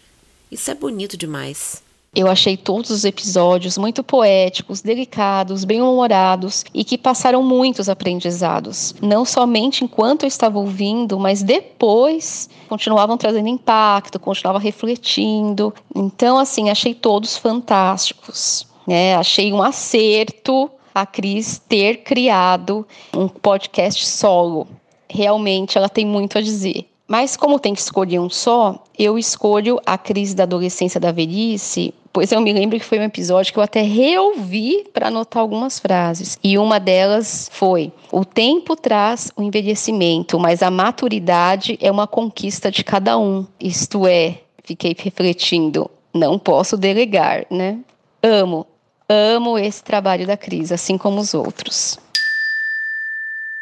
Isso 0.51 0.71
é 0.71 0.75
bonito 0.75 1.17
demais. 1.17 1.82
Eu 2.15 2.29
achei 2.29 2.59
todos 2.59 2.91
os 2.91 3.07
episódios 3.07 3.79
muito 3.79 4.05
poéticos, 4.05 4.83
delicados, 4.83 5.65
bem-humorados 5.65 6.63
e 6.75 6.85
que 6.85 6.99
passaram 6.99 7.43
muitos 7.43 7.89
aprendizados. 7.89 8.95
Não 9.01 9.25
somente 9.25 9.83
enquanto 9.83 10.25
eu 10.25 10.29
estava 10.29 10.59
ouvindo, 10.59 11.19
mas 11.19 11.43
depois 11.43 12.51
continuavam 12.69 13.17
trazendo 13.17 13.49
impacto, 13.49 14.21
continuava 14.21 14.59
refletindo. 14.59 15.73
Então, 15.97 16.37
assim, 16.37 16.69
achei 16.69 16.93
todos 16.93 17.39
fantásticos. 17.39 18.67
Né? 18.87 19.15
Achei 19.17 19.51
um 19.51 19.63
acerto 19.63 20.71
a 20.95 21.07
Cris 21.07 21.63
ter 21.67 22.03
criado 22.03 22.87
um 23.17 23.27
podcast 23.27 24.07
solo. 24.07 24.69
Realmente 25.09 25.79
ela 25.79 25.89
tem 25.89 26.05
muito 26.05 26.37
a 26.37 26.43
dizer. 26.43 26.92
Mas 27.13 27.37
como 27.37 27.59
tem 27.59 27.75
que 27.75 27.81
escolher 27.83 28.19
um 28.21 28.31
só, 28.31 28.83
eu 28.99 29.19
escolho 29.19 29.79
a 29.85 29.99
crise 29.99 30.35
da 30.35 30.45
adolescência 30.45 30.99
da 30.99 31.13
velhice, 31.13 31.93
pois 32.11 32.33
eu 32.33 32.41
me 32.41 32.55
lembro 32.55 32.79
que 32.79 32.85
foi 32.87 32.99
um 32.99 33.03
episódio 33.03 33.53
que 33.53 33.59
eu 33.59 33.63
até 33.63 33.83
reouvi 33.83 34.87
para 34.95 35.09
anotar 35.09 35.43
algumas 35.43 35.79
frases. 35.79 36.39
E 36.43 36.57
uma 36.57 36.81
delas 36.81 37.51
foi: 37.53 37.93
O 38.11 38.25
tempo 38.25 38.75
traz 38.75 39.31
o 39.37 39.43
envelhecimento, 39.43 40.41
mas 40.41 40.63
a 40.63 40.71
maturidade 40.71 41.77
é 41.83 41.91
uma 41.91 42.07
conquista 42.07 42.71
de 42.71 42.83
cada 42.83 43.19
um. 43.19 43.47
Isto 43.61 44.07
é, 44.07 44.39
fiquei 44.65 44.97
refletindo, 44.99 45.91
não 46.15 46.39
posso 46.39 46.79
delegar, 46.79 47.45
né? 47.51 47.77
Amo, 48.23 48.67
amo 49.07 49.59
esse 49.59 49.85
trabalho 49.85 50.27
da 50.27 50.39
crise, 50.39 50.73
assim 50.73 50.97
como 50.97 51.21
os 51.21 51.35
outros. 51.35 51.99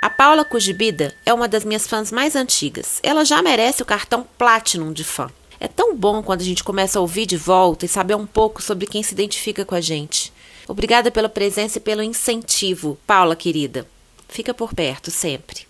A 0.03 0.09
Paula 0.09 0.47
Cujibida 0.47 1.13
é 1.27 1.35
uma 1.35 1.47
das 1.47 1.63
minhas 1.63 1.87
fãs 1.87 2.11
mais 2.11 2.35
antigas. 2.35 3.01
Ela 3.03 3.23
já 3.23 3.43
merece 3.43 3.83
o 3.83 3.85
cartão 3.85 4.27
Platinum 4.39 4.95
de 4.95 5.05
fã. 5.05 5.31
É 5.61 5.69
tão 5.69 5.95
bom 5.95 6.23
quando 6.23 6.41
a 6.41 6.45
gente 6.45 6.65
começa 6.65 6.99
a 6.99 7.03
ouvir 7.03 7.27
de 7.27 7.37
volta 7.37 7.85
e 7.85 7.89
saber 7.89 8.15
um 8.15 8.25
pouco 8.25 8.63
sobre 8.63 8.87
quem 8.87 9.03
se 9.03 9.13
identifica 9.13 9.63
com 9.63 9.75
a 9.75 9.81
gente. 9.81 10.33
Obrigada 10.67 11.11
pela 11.11 11.29
presença 11.29 11.77
e 11.77 11.83
pelo 11.83 12.03
incentivo, 12.03 12.99
Paula 13.07 13.37
querida. 13.37 13.87
Fica 14.27 14.55
por 14.55 14.73
perto 14.73 15.11
sempre. 15.11 15.67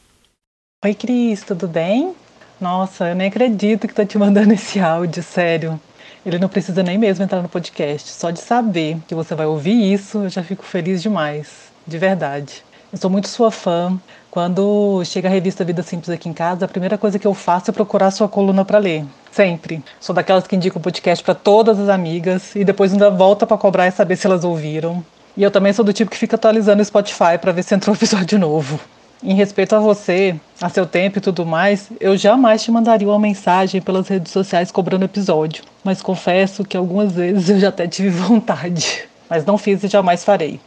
Oi, 0.84 0.94
Cris, 0.94 1.42
tudo 1.42 1.66
bem? 1.66 2.14
Nossa, 2.60 3.08
eu 3.08 3.16
nem 3.16 3.26
acredito 3.26 3.88
que 3.88 3.94
tô 3.94 4.04
te 4.04 4.16
mandando 4.16 4.54
esse 4.54 4.78
áudio, 4.78 5.24
sério. 5.24 5.80
Ele 6.24 6.38
não 6.38 6.48
precisa 6.48 6.84
nem 6.84 6.96
mesmo 6.96 7.24
entrar 7.24 7.42
no 7.42 7.48
podcast. 7.48 8.08
Só 8.08 8.30
de 8.30 8.38
saber 8.38 8.96
que 9.08 9.14
você 9.14 9.34
vai 9.34 9.46
ouvir 9.46 9.92
isso, 9.92 10.18
eu 10.18 10.28
já 10.28 10.44
fico 10.44 10.62
feliz 10.62 11.02
demais. 11.02 11.48
De 11.84 11.98
verdade. 11.98 12.62
Eu 12.92 12.98
sou 12.98 13.10
muito 13.10 13.28
sua 13.28 13.50
fã. 13.50 14.00
Quando 14.30 15.02
chega 15.04 15.28
a 15.28 15.30
revista 15.30 15.64
Vida 15.64 15.82
Simples 15.82 16.08
aqui 16.08 16.28
em 16.28 16.32
casa, 16.32 16.64
a 16.64 16.68
primeira 16.68 16.96
coisa 16.96 17.18
que 17.18 17.26
eu 17.26 17.34
faço 17.34 17.70
é 17.70 17.74
procurar 17.74 18.12
sua 18.12 18.28
coluna 18.28 18.64
para 18.64 18.78
ler. 18.78 19.04
Sempre. 19.32 19.82
Sou 19.98 20.14
daquelas 20.14 20.46
que 20.46 20.54
indicam 20.54 20.78
o 20.78 20.82
podcast 20.82 21.24
para 21.24 21.34
todas 21.34 21.80
as 21.80 21.88
amigas 21.88 22.54
e 22.54 22.64
depois 22.64 22.92
ainda 22.92 23.10
volta 23.10 23.44
para 23.44 23.58
cobrar 23.58 23.88
e 23.88 23.90
saber 23.90 24.14
se 24.14 24.28
elas 24.28 24.44
ouviram. 24.44 25.04
E 25.36 25.42
eu 25.42 25.50
também 25.50 25.72
sou 25.72 25.84
do 25.84 25.92
tipo 25.92 26.12
que 26.12 26.16
fica 26.16 26.36
atualizando 26.36 26.80
o 26.80 26.84
Spotify 26.84 27.38
para 27.40 27.50
ver 27.50 27.64
se 27.64 27.74
entrou 27.74 27.96
episódio 27.96 28.38
novo. 28.40 28.78
Em 29.20 29.34
respeito 29.34 29.74
a 29.74 29.80
você, 29.80 30.36
a 30.62 30.68
seu 30.68 30.86
tempo 30.86 31.18
e 31.18 31.20
tudo 31.20 31.44
mais, 31.44 31.90
eu 31.98 32.16
jamais 32.16 32.62
te 32.62 32.70
mandaria 32.70 33.08
uma 33.08 33.18
mensagem 33.18 33.82
pelas 33.82 34.06
redes 34.06 34.30
sociais 34.30 34.70
cobrando 34.70 35.04
episódio. 35.04 35.64
Mas 35.82 36.00
confesso 36.02 36.64
que 36.64 36.76
algumas 36.76 37.12
vezes 37.12 37.50
eu 37.50 37.58
já 37.58 37.68
até 37.70 37.88
tive 37.88 38.10
vontade. 38.14 39.08
Mas 39.28 39.44
não 39.44 39.58
fiz 39.58 39.82
e 39.82 39.88
jamais 39.88 40.22
farei. 40.22 40.60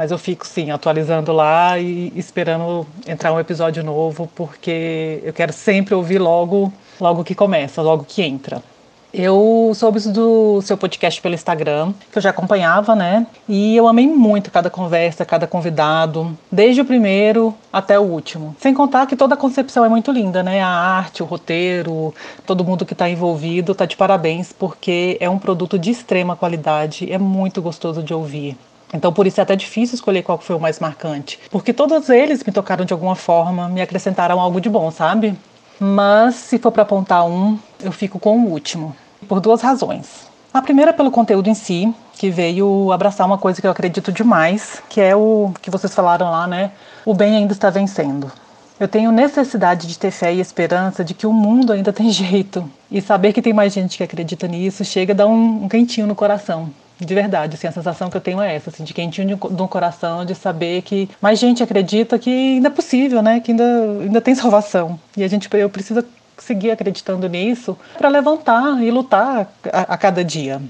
Mas 0.00 0.10
eu 0.10 0.16
fico 0.16 0.46
sim 0.46 0.70
atualizando 0.70 1.30
lá 1.30 1.78
e 1.78 2.10
esperando 2.16 2.86
entrar 3.06 3.34
um 3.34 3.38
episódio 3.38 3.84
novo, 3.84 4.30
porque 4.34 5.20
eu 5.22 5.30
quero 5.30 5.52
sempre 5.52 5.94
ouvir 5.94 6.18
logo, 6.18 6.72
logo 6.98 7.22
que 7.22 7.34
começa, 7.34 7.82
logo 7.82 8.06
que 8.08 8.22
entra. 8.22 8.62
Eu 9.12 9.72
soube 9.74 10.00
do 10.08 10.62
seu 10.62 10.78
podcast 10.78 11.20
pelo 11.20 11.34
Instagram, 11.34 11.92
que 12.10 12.16
eu 12.16 12.22
já 12.22 12.30
acompanhava, 12.30 12.96
né? 12.96 13.26
E 13.46 13.76
eu 13.76 13.86
amei 13.86 14.06
muito 14.06 14.50
cada 14.50 14.70
conversa, 14.70 15.22
cada 15.26 15.46
convidado, 15.46 16.34
desde 16.50 16.80
o 16.80 16.84
primeiro 16.86 17.54
até 17.70 17.98
o 17.98 18.02
último. 18.02 18.56
Sem 18.58 18.72
contar 18.72 19.06
que 19.06 19.14
toda 19.14 19.34
a 19.34 19.36
concepção 19.36 19.84
é 19.84 19.88
muito 19.90 20.10
linda, 20.10 20.42
né? 20.42 20.62
A 20.62 20.66
arte, 20.66 21.22
o 21.22 21.26
roteiro, 21.26 22.14
todo 22.46 22.64
mundo 22.64 22.86
que 22.86 22.94
está 22.94 23.06
envolvido 23.06 23.74
tá 23.74 23.84
de 23.84 23.98
parabéns, 23.98 24.50
porque 24.50 25.18
é 25.20 25.28
um 25.28 25.38
produto 25.38 25.78
de 25.78 25.90
extrema 25.90 26.34
qualidade, 26.34 27.12
é 27.12 27.18
muito 27.18 27.60
gostoso 27.60 28.02
de 28.02 28.14
ouvir. 28.14 28.56
Então, 28.92 29.12
por 29.12 29.26
isso 29.26 29.40
é 29.40 29.42
até 29.42 29.54
difícil 29.54 29.94
escolher 29.94 30.22
qual 30.22 30.38
foi 30.38 30.56
o 30.56 30.60
mais 30.60 30.78
marcante. 30.80 31.38
Porque 31.50 31.72
todos 31.72 32.08
eles 32.08 32.42
me 32.42 32.52
tocaram 32.52 32.84
de 32.84 32.92
alguma 32.92 33.14
forma, 33.14 33.68
me 33.68 33.80
acrescentaram 33.80 34.40
algo 34.40 34.60
de 34.60 34.68
bom, 34.68 34.90
sabe? 34.90 35.36
Mas 35.78 36.34
se 36.34 36.58
for 36.58 36.72
para 36.72 36.82
apontar 36.82 37.24
um, 37.24 37.58
eu 37.80 37.92
fico 37.92 38.18
com 38.18 38.38
o 38.38 38.50
último. 38.50 38.94
Por 39.28 39.40
duas 39.40 39.60
razões. 39.62 40.28
A 40.52 40.60
primeira, 40.60 40.92
pelo 40.92 41.10
conteúdo 41.10 41.48
em 41.48 41.54
si, 41.54 41.92
que 42.14 42.28
veio 42.28 42.90
abraçar 42.90 43.26
uma 43.26 43.38
coisa 43.38 43.60
que 43.60 43.66
eu 43.66 43.70
acredito 43.70 44.10
demais, 44.10 44.82
que 44.88 45.00
é 45.00 45.14
o 45.14 45.52
que 45.62 45.70
vocês 45.70 45.94
falaram 45.94 46.30
lá, 46.30 46.46
né? 46.46 46.72
O 47.06 47.14
bem 47.14 47.36
ainda 47.36 47.52
está 47.52 47.70
vencendo. 47.70 48.30
Eu 48.78 48.88
tenho 48.88 49.12
necessidade 49.12 49.86
de 49.86 49.98
ter 49.98 50.10
fé 50.10 50.34
e 50.34 50.40
esperança 50.40 51.04
de 51.04 51.14
que 51.14 51.26
o 51.26 51.32
mundo 51.32 51.72
ainda 51.72 51.92
tem 51.94 52.10
jeito. 52.10 52.68
E 52.90 53.00
saber 53.00 53.32
que 53.32 53.40
tem 53.40 53.52
mais 53.52 53.72
gente 53.72 53.96
que 53.96 54.02
acredita 54.02 54.48
nisso 54.48 54.84
chega 54.84 55.12
a 55.12 55.16
dar 55.16 55.26
um, 55.28 55.64
um 55.64 55.68
quentinho 55.68 56.06
no 56.06 56.14
coração 56.14 56.70
de 57.00 57.14
verdade, 57.14 57.54
assim, 57.54 57.66
a 57.66 57.72
sensação 57.72 58.10
que 58.10 58.16
eu 58.16 58.20
tenho 58.20 58.40
é 58.40 58.54
essa, 58.54 58.70
assim, 58.70 58.84
de 58.84 58.92
quentinho 58.92 59.38
no 59.50 59.68
coração, 59.68 60.24
de 60.24 60.34
saber 60.34 60.82
que 60.82 61.08
mais 61.20 61.38
gente 61.38 61.62
acredita 61.62 62.18
que 62.18 62.30
ainda 62.30 62.68
é 62.68 62.70
possível, 62.70 63.22
né, 63.22 63.40
que 63.40 63.52
ainda, 63.52 63.64
ainda 64.02 64.20
tem 64.20 64.34
salvação. 64.34 64.98
E 65.16 65.24
a 65.24 65.28
gente, 65.28 65.48
eu 65.52 65.70
preciso 65.70 66.04
seguir 66.38 66.70
acreditando 66.70 67.28
nisso 67.28 67.76
para 67.98 68.08
levantar 68.08 68.82
e 68.82 68.90
lutar 68.90 69.48
a, 69.72 69.94
a 69.94 69.96
cada 69.96 70.24
dia. 70.24 70.60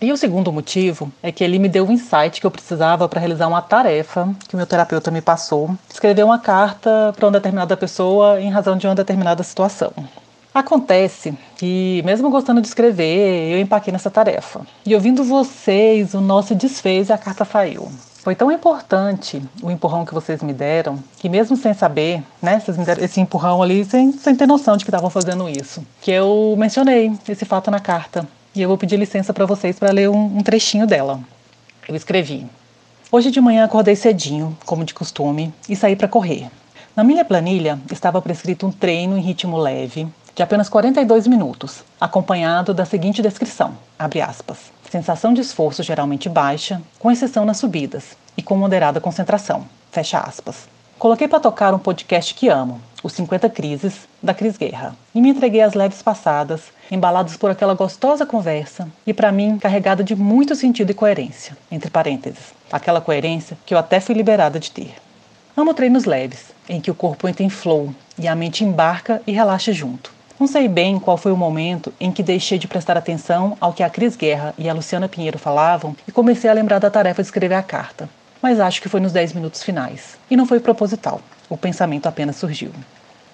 E 0.00 0.12
o 0.12 0.16
segundo 0.16 0.52
motivo 0.52 1.10
é 1.20 1.32
que 1.32 1.42
ele 1.42 1.58
me 1.58 1.68
deu 1.68 1.84
um 1.84 1.90
insight 1.90 2.40
que 2.40 2.46
eu 2.46 2.50
precisava 2.52 3.08
para 3.08 3.18
realizar 3.18 3.48
uma 3.48 3.60
tarefa 3.60 4.32
que 4.48 4.54
o 4.54 4.56
meu 4.56 4.66
terapeuta 4.66 5.10
me 5.10 5.20
passou, 5.20 5.74
escrever 5.90 6.24
uma 6.24 6.38
carta 6.38 7.12
para 7.16 7.26
uma 7.26 7.32
determinada 7.32 7.76
pessoa 7.76 8.40
em 8.40 8.48
razão 8.48 8.76
de 8.76 8.86
uma 8.86 8.94
determinada 8.94 9.42
situação. 9.42 9.92
Acontece 10.58 11.38
que, 11.56 12.02
mesmo 12.04 12.28
gostando 12.30 12.60
de 12.60 12.66
escrever, 12.66 13.52
eu 13.52 13.60
empaquei 13.60 13.92
nessa 13.92 14.10
tarefa. 14.10 14.62
E 14.84 14.92
ouvindo 14.92 15.22
vocês, 15.22 16.14
o 16.14 16.20
nosso 16.20 16.52
desfez 16.52 17.10
e 17.10 17.12
a 17.12 17.16
carta 17.16 17.44
saiu. 17.44 17.88
Foi 18.24 18.34
tão 18.34 18.50
importante 18.50 19.40
o 19.62 19.70
empurrão 19.70 20.04
que 20.04 20.12
vocês 20.12 20.42
me 20.42 20.52
deram, 20.52 20.98
que 21.20 21.28
mesmo 21.28 21.56
sem 21.56 21.72
saber, 21.72 22.24
né, 22.42 22.58
vocês 22.58 22.76
me 22.76 22.84
deram 22.84 23.04
esse 23.04 23.20
empurrão 23.20 23.62
ali 23.62 23.84
sem, 23.84 24.10
sem 24.10 24.34
ter 24.34 24.48
noção 24.48 24.76
de 24.76 24.84
que 24.84 24.90
estavam 24.90 25.08
fazendo 25.08 25.48
isso, 25.48 25.86
que 26.00 26.10
eu 26.10 26.56
mencionei 26.58 27.12
esse 27.28 27.44
fato 27.44 27.70
na 27.70 27.78
carta. 27.78 28.26
E 28.52 28.60
eu 28.60 28.68
vou 28.68 28.76
pedir 28.76 28.96
licença 28.96 29.32
para 29.32 29.46
vocês 29.46 29.78
para 29.78 29.92
ler 29.92 30.10
um, 30.10 30.38
um 30.38 30.42
trechinho 30.42 30.88
dela. 30.88 31.20
Eu 31.88 31.94
escrevi: 31.94 32.44
Hoje 33.12 33.30
de 33.30 33.40
manhã 33.40 33.64
acordei 33.64 33.94
cedinho, 33.94 34.58
como 34.66 34.84
de 34.84 34.92
costume, 34.92 35.54
e 35.68 35.76
saí 35.76 35.94
para 35.94 36.08
correr. 36.08 36.50
Na 36.98 37.04
minha 37.04 37.24
planilha 37.24 37.78
estava 37.92 38.20
prescrito 38.20 38.66
um 38.66 38.72
treino 38.72 39.16
em 39.16 39.20
ritmo 39.20 39.56
leve, 39.56 40.08
de 40.38 40.42
apenas 40.44 40.68
42 40.68 41.26
minutos, 41.26 41.82
acompanhado 42.00 42.72
da 42.72 42.84
seguinte 42.84 43.20
descrição: 43.20 43.72
aspas. 43.98 44.70
Sensação 44.88 45.34
de 45.34 45.40
esforço 45.40 45.82
geralmente 45.82 46.28
baixa, 46.28 46.80
com 46.96 47.10
exceção 47.10 47.44
nas 47.44 47.56
subidas, 47.56 48.16
e 48.36 48.42
com 48.42 48.56
moderada 48.56 49.00
concentração. 49.00 49.66
Fecha 49.90 50.20
aspas. 50.20 50.68
Coloquei 50.96 51.26
para 51.26 51.40
tocar 51.40 51.74
um 51.74 51.78
podcast 51.80 52.32
que 52.34 52.48
amo, 52.48 52.80
Os 53.02 53.14
50 53.14 53.50
Crises, 53.50 54.06
da 54.22 54.32
Cris 54.32 54.56
Guerra, 54.56 54.94
e 55.12 55.20
me 55.20 55.30
entreguei 55.30 55.60
às 55.60 55.74
leves 55.74 56.02
passadas, 56.02 56.66
embalados 56.88 57.36
por 57.36 57.50
aquela 57.50 57.74
gostosa 57.74 58.24
conversa 58.24 58.88
e, 59.04 59.12
para 59.12 59.32
mim, 59.32 59.58
carregada 59.58 60.04
de 60.04 60.14
muito 60.14 60.54
sentido 60.54 60.90
e 60.90 60.94
coerência. 60.94 61.56
Entre 61.68 61.90
parênteses, 61.90 62.54
aquela 62.70 63.00
coerência 63.00 63.58
que 63.66 63.74
eu 63.74 63.78
até 63.78 63.98
fui 63.98 64.14
liberada 64.14 64.60
de 64.60 64.70
ter. 64.70 64.94
Amo 65.56 65.74
treinos 65.74 66.04
leves, 66.04 66.52
em 66.68 66.80
que 66.80 66.92
o 66.92 66.94
corpo 66.94 67.26
entra 67.26 67.42
em 67.42 67.50
flow 67.50 67.92
e 68.16 68.28
a 68.28 68.36
mente 68.36 68.62
embarca 68.62 69.20
e 69.26 69.32
relaxa 69.32 69.72
junto. 69.72 70.16
Não 70.38 70.46
sei 70.46 70.68
bem 70.68 70.98
qual 70.98 71.16
foi 71.16 71.32
o 71.32 71.36
momento 71.36 71.92
em 72.00 72.12
que 72.12 72.22
deixei 72.22 72.58
de 72.58 72.68
prestar 72.68 72.96
atenção 72.96 73.56
ao 73.60 73.72
que 73.72 73.82
a 73.82 73.90
Cris 73.90 74.16
Guerra 74.16 74.54
e 74.56 74.68
a 74.68 74.74
Luciana 74.74 75.08
Pinheiro 75.08 75.38
falavam 75.38 75.96
e 76.06 76.12
comecei 76.12 76.48
a 76.48 76.54
lembrar 76.54 76.78
da 76.78 76.90
tarefa 76.90 77.22
de 77.22 77.26
escrever 77.26 77.54
a 77.54 77.62
carta 77.62 78.08
mas 78.42 78.60
acho 78.60 78.80
que 78.80 78.88
foi 78.88 79.00
nos 79.00 79.12
10 79.12 79.32
minutos 79.32 79.62
finais. 79.62 80.16
E 80.30 80.36
não 80.36 80.46
foi 80.46 80.60
proposital, 80.60 81.20
o 81.48 81.56
pensamento 81.56 82.06
apenas 82.06 82.36
surgiu. 82.36 82.70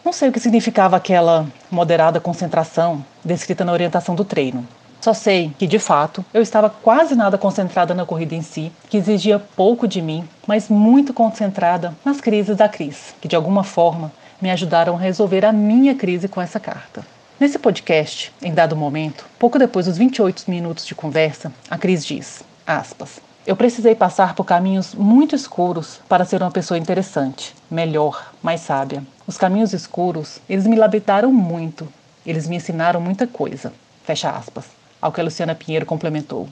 Não 0.05 0.13
sei 0.13 0.29
o 0.29 0.33
que 0.33 0.41
significava 0.41 0.97
aquela 0.97 1.47
moderada 1.71 2.21
concentração 2.21 3.05
descrita 3.25 3.65
na 3.65 3.73
orientação 3.73 4.15
do 4.15 4.25
treino. 4.25 4.67
Só 5.01 5.13
sei 5.13 5.53
que, 5.59 5.67
de 5.67 5.79
fato, 5.79 6.25
eu 6.33 6.41
estava 6.41 6.71
quase 6.71 7.15
nada 7.15 7.37
concentrada 7.37 7.95
na 7.95 8.07
corrida 8.07 8.35
em 8.35 8.41
si, 8.41 8.73
que 8.89 8.97
exigia 8.97 9.39
pouco 9.39 9.87
de 9.87 10.01
mim, 10.01 10.27
mas 10.47 10.69
muito 10.69 11.13
concentrada 11.13 11.95
nas 12.05 12.23
crises 12.23 12.57
da 12.57 12.69
Cris, 12.69 13.15
que 13.21 13.29
de 13.29 13.37
alguma 13.37 13.63
forma 13.63 14.11
me 14.45 14.51
ajudaram 14.51 14.95
a 14.95 15.01
resolver 15.01 15.43
a 15.47 15.51
minha 15.55 15.95
crise 15.95 16.29
com 16.29 16.39
essa 16.39 16.61
carta. 16.61 17.03
Nesse 17.41 17.59
podcast, 17.59 18.31
em 18.43 18.53
dado 18.53 18.77
momento, 18.77 19.25
pouco 19.39 19.59
depois 19.59 19.87
dos 19.87 19.97
28 19.97 20.51
minutos 20.51 20.85
de 20.85 20.95
conversa, 20.95 21.51
a 21.71 21.79
Cris 21.79 22.05
diz, 22.05 22.45
aspas, 22.67 23.23
eu 23.47 23.57
precisei 23.57 23.95
passar 23.95 24.35
por 24.35 24.45
caminhos 24.45 24.95
muito 24.95 25.35
escuros 25.35 25.99
para 26.07 26.27
ser 26.27 26.43
uma 26.43 26.51
pessoa 26.51 26.77
interessante, 26.77 27.55
melhor, 27.71 28.35
mais 28.43 28.61
sábia. 28.61 29.03
Os 29.27 29.39
caminhos 29.39 29.73
escuros, 29.73 30.43
eles 30.47 30.67
me 30.67 30.77
lapidaram 30.77 31.33
muito. 31.33 31.89
Eles 32.27 32.47
me 32.47 32.57
ensinaram 32.57 33.01
muita 33.01 33.27
coisa. 33.27 33.73
Fecha 34.05 34.29
aspas. 34.29 34.67
Ao 35.01 35.11
que 35.11 35.23
a 35.23 35.25
Luciana 35.25 35.55
Pinheiro 35.55 35.87
complementou. 35.87 36.51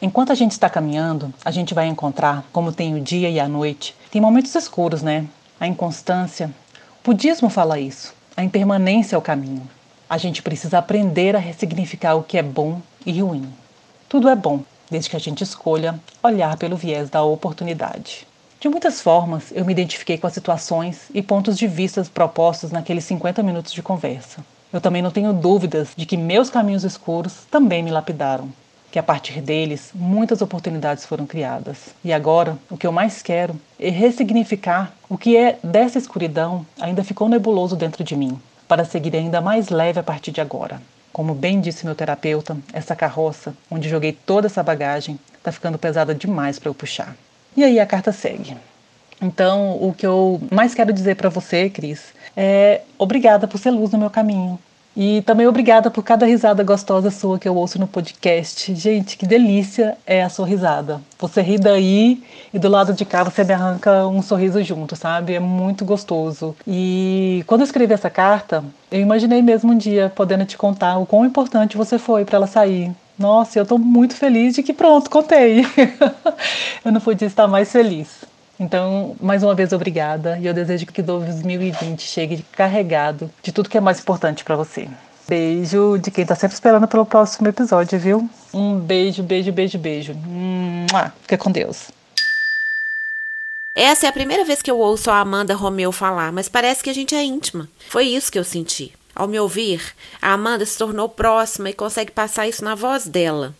Enquanto 0.00 0.32
a 0.32 0.34
gente 0.34 0.52
está 0.52 0.70
caminhando, 0.70 1.34
a 1.44 1.50
gente 1.50 1.74
vai 1.74 1.86
encontrar, 1.86 2.44
como 2.50 2.72
tem 2.72 2.94
o 2.94 3.00
dia 3.00 3.28
e 3.28 3.38
a 3.38 3.46
noite, 3.46 3.94
tem 4.10 4.22
momentos 4.22 4.54
escuros, 4.54 5.02
né? 5.02 5.26
A 5.60 5.66
inconstância. 5.66 6.50
Budismo 7.06 7.48
fala 7.48 7.78
isso. 7.78 8.12
A 8.36 8.42
impermanência 8.42 9.14
é 9.14 9.18
o 9.18 9.22
caminho. 9.22 9.62
A 10.10 10.18
gente 10.18 10.42
precisa 10.42 10.78
aprender 10.78 11.36
a 11.36 11.38
ressignificar 11.38 12.16
o 12.16 12.24
que 12.24 12.36
é 12.36 12.42
bom 12.42 12.82
e 13.06 13.20
ruim. 13.20 13.48
Tudo 14.08 14.28
é 14.28 14.34
bom, 14.34 14.64
desde 14.90 15.10
que 15.10 15.14
a 15.14 15.20
gente 15.20 15.44
escolha 15.44 16.00
olhar 16.20 16.56
pelo 16.56 16.76
viés 16.76 17.08
da 17.08 17.22
oportunidade. 17.22 18.26
De 18.58 18.68
muitas 18.68 19.00
formas, 19.00 19.52
eu 19.52 19.64
me 19.64 19.70
identifiquei 19.70 20.18
com 20.18 20.26
as 20.26 20.32
situações 20.32 21.02
e 21.14 21.22
pontos 21.22 21.56
de 21.56 21.68
vista 21.68 22.04
propostos 22.12 22.72
naqueles 22.72 23.04
50 23.04 23.40
minutos 23.40 23.72
de 23.72 23.84
conversa. 23.84 24.44
Eu 24.72 24.80
também 24.80 25.00
não 25.00 25.12
tenho 25.12 25.32
dúvidas 25.32 25.90
de 25.96 26.06
que 26.06 26.16
meus 26.16 26.50
caminhos 26.50 26.82
escuros 26.82 27.44
também 27.48 27.84
me 27.84 27.92
lapidaram, 27.92 28.48
que 28.96 29.00
a 29.00 29.02
partir 29.02 29.42
deles 29.42 29.90
muitas 29.94 30.40
oportunidades 30.40 31.04
foram 31.04 31.26
criadas. 31.26 31.94
E 32.02 32.14
agora, 32.14 32.56
o 32.70 32.78
que 32.78 32.86
eu 32.86 32.92
mais 32.92 33.20
quero 33.20 33.54
é 33.78 33.90
ressignificar 33.90 34.90
o 35.06 35.18
que 35.18 35.36
é 35.36 35.58
dessa 35.62 35.98
escuridão 35.98 36.64
ainda 36.80 37.04
ficou 37.04 37.28
nebuloso 37.28 37.76
dentro 37.76 38.02
de 38.02 38.16
mim, 38.16 38.40
para 38.66 38.86
seguir 38.86 39.14
ainda 39.14 39.38
mais 39.38 39.68
leve 39.68 40.00
a 40.00 40.02
partir 40.02 40.30
de 40.30 40.40
agora. 40.40 40.80
Como 41.12 41.34
bem 41.34 41.60
disse 41.60 41.84
meu 41.84 41.94
terapeuta, 41.94 42.56
essa 42.72 42.96
carroça, 42.96 43.52
onde 43.70 43.86
joguei 43.86 44.12
toda 44.12 44.46
essa 44.46 44.62
bagagem, 44.62 45.20
está 45.36 45.52
ficando 45.52 45.76
pesada 45.76 46.14
demais 46.14 46.58
para 46.58 46.70
eu 46.70 46.74
puxar. 46.74 47.14
E 47.54 47.62
aí 47.62 47.78
a 47.78 47.84
carta 47.84 48.12
segue. 48.12 48.56
Então, 49.20 49.76
o 49.78 49.92
que 49.92 50.06
eu 50.06 50.40
mais 50.50 50.74
quero 50.74 50.90
dizer 50.90 51.16
para 51.16 51.28
você, 51.28 51.68
Cris, 51.68 52.14
é 52.34 52.80
obrigada 52.96 53.46
por 53.46 53.58
ser 53.58 53.72
luz 53.72 53.92
no 53.92 53.98
meu 53.98 54.08
caminho. 54.08 54.58
E 54.96 55.20
também 55.22 55.46
obrigada 55.46 55.90
por 55.90 56.02
cada 56.02 56.24
risada 56.24 56.64
gostosa 56.64 57.10
sua 57.10 57.38
que 57.38 57.46
eu 57.46 57.54
ouço 57.54 57.78
no 57.78 57.86
podcast. 57.86 58.74
Gente, 58.74 59.18
que 59.18 59.26
delícia 59.26 59.98
é 60.06 60.22
a 60.22 60.30
sua 60.30 60.46
risada. 60.46 61.02
Você 61.18 61.42
ri 61.42 61.58
daí 61.58 62.22
e 62.52 62.58
do 62.58 62.66
lado 62.68 62.94
de 62.94 63.04
cá 63.04 63.22
você 63.22 63.44
me 63.44 63.52
arranca 63.52 64.06
um 64.06 64.22
sorriso 64.22 64.62
junto, 64.64 64.96
sabe? 64.96 65.34
É 65.34 65.40
muito 65.40 65.84
gostoso. 65.84 66.56
E 66.66 67.44
quando 67.46 67.60
eu 67.60 67.66
escrevi 67.66 67.92
essa 67.92 68.08
carta, 68.08 68.64
eu 68.90 68.98
imaginei 68.98 69.42
mesmo 69.42 69.72
um 69.72 69.76
dia 69.76 70.10
podendo 70.16 70.46
te 70.46 70.56
contar 70.56 70.96
o 70.96 71.04
quão 71.04 71.26
importante 71.26 71.76
você 71.76 71.98
foi 71.98 72.24
para 72.24 72.36
ela 72.36 72.46
sair. 72.46 72.90
Nossa, 73.18 73.58
eu 73.58 73.64
estou 73.64 73.78
muito 73.78 74.14
feliz 74.14 74.54
de 74.54 74.62
que 74.62 74.72
pronto, 74.72 75.10
contei. 75.10 75.60
eu 76.82 76.90
não 76.90 77.02
podia 77.02 77.26
estar 77.26 77.46
mais 77.46 77.70
feliz. 77.70 78.24
Então, 78.58 79.14
mais 79.20 79.42
uma 79.42 79.54
vez, 79.54 79.72
obrigada. 79.72 80.38
E 80.38 80.46
eu 80.46 80.54
desejo 80.54 80.86
que 80.86 81.02
2020 81.02 82.00
chegue 82.00 82.44
carregado 82.52 83.30
de 83.42 83.52
tudo 83.52 83.68
que 83.68 83.76
é 83.76 83.80
mais 83.80 84.00
importante 84.00 84.44
para 84.44 84.56
você. 84.56 84.88
Beijo 85.28 85.98
de 85.98 86.10
quem 86.10 86.24
tá 86.24 86.34
sempre 86.34 86.54
esperando 86.54 86.86
pelo 86.86 87.04
próximo 87.04 87.48
episódio, 87.48 87.98
viu? 87.98 88.30
Um 88.54 88.78
beijo, 88.78 89.22
beijo, 89.22 89.52
beijo, 89.52 89.76
beijo. 89.76 90.14
Fica 91.22 91.36
com 91.36 91.50
Deus. 91.50 91.88
Essa 93.74 94.06
é 94.06 94.08
a 94.08 94.12
primeira 94.12 94.44
vez 94.44 94.62
que 94.62 94.70
eu 94.70 94.78
ouço 94.78 95.10
a 95.10 95.20
Amanda 95.20 95.54
Romeu 95.54 95.92
falar, 95.92 96.32
mas 96.32 96.48
parece 96.48 96.82
que 96.82 96.88
a 96.88 96.94
gente 96.94 97.14
é 97.14 97.22
íntima. 97.22 97.68
Foi 97.90 98.06
isso 98.06 98.32
que 98.32 98.38
eu 98.38 98.44
senti. 98.44 98.94
Ao 99.14 99.28
me 99.28 99.38
ouvir, 99.38 99.82
a 100.22 100.32
Amanda 100.32 100.64
se 100.64 100.78
tornou 100.78 101.08
próxima 101.08 101.68
e 101.68 101.74
consegue 101.74 102.12
passar 102.12 102.48
isso 102.48 102.64
na 102.64 102.74
voz 102.74 103.06
dela. 103.06 103.54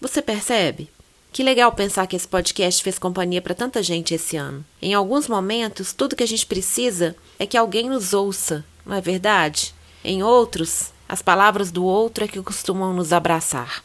Você 0.00 0.20
percebe? 0.20 0.90
Que 1.32 1.42
legal 1.42 1.72
pensar 1.72 2.06
que 2.06 2.14
esse 2.14 2.28
podcast 2.28 2.84
fez 2.84 2.98
companhia 2.98 3.40
para 3.40 3.54
tanta 3.54 3.82
gente 3.82 4.12
esse 4.12 4.36
ano. 4.36 4.62
Em 4.82 4.92
alguns 4.92 5.26
momentos, 5.26 5.94
tudo 5.94 6.14
que 6.14 6.22
a 6.22 6.28
gente 6.28 6.44
precisa 6.44 7.16
é 7.38 7.46
que 7.46 7.56
alguém 7.56 7.88
nos 7.88 8.12
ouça, 8.12 8.62
não 8.84 8.94
é 8.94 9.00
verdade? 9.00 9.74
Em 10.04 10.22
outros, 10.22 10.92
as 11.08 11.22
palavras 11.22 11.70
do 11.70 11.84
outro 11.84 12.24
é 12.24 12.28
que 12.28 12.42
costumam 12.42 12.92
nos 12.92 13.14
abraçar. 13.14 13.82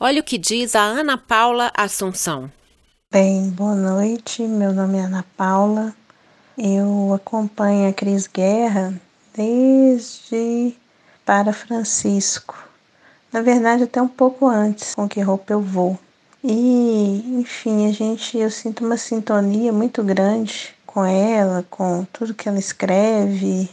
Olha 0.00 0.20
o 0.20 0.24
que 0.24 0.36
diz 0.36 0.74
a 0.74 0.80
Ana 0.80 1.16
Paula 1.16 1.70
Assunção. 1.72 2.50
Bem, 3.12 3.50
boa 3.50 3.76
noite. 3.76 4.42
Meu 4.42 4.72
nome 4.72 4.98
é 4.98 5.02
Ana 5.02 5.24
Paula. 5.36 5.94
Eu 6.58 7.14
acompanho 7.14 7.88
a 7.88 7.92
Cris 7.92 8.26
Guerra 8.26 9.00
desde 9.32 10.74
para 11.24 11.52
Francisco. 11.52 12.56
Na 13.32 13.40
verdade, 13.40 13.84
até 13.84 14.02
um 14.02 14.08
pouco 14.08 14.48
antes, 14.48 14.96
com 14.96 15.08
que 15.08 15.20
roupa 15.20 15.52
eu 15.52 15.60
vou. 15.60 15.96
E, 16.44 17.38
enfim, 17.38 17.88
a 17.88 17.92
gente, 17.92 18.36
eu 18.36 18.50
sinto 18.50 18.84
uma 18.84 18.96
sintonia 18.96 19.72
muito 19.72 20.02
grande 20.02 20.74
com 20.84 21.04
ela, 21.04 21.64
com 21.70 22.04
tudo 22.12 22.34
que 22.34 22.48
ela 22.48 22.58
escreve. 22.58 23.70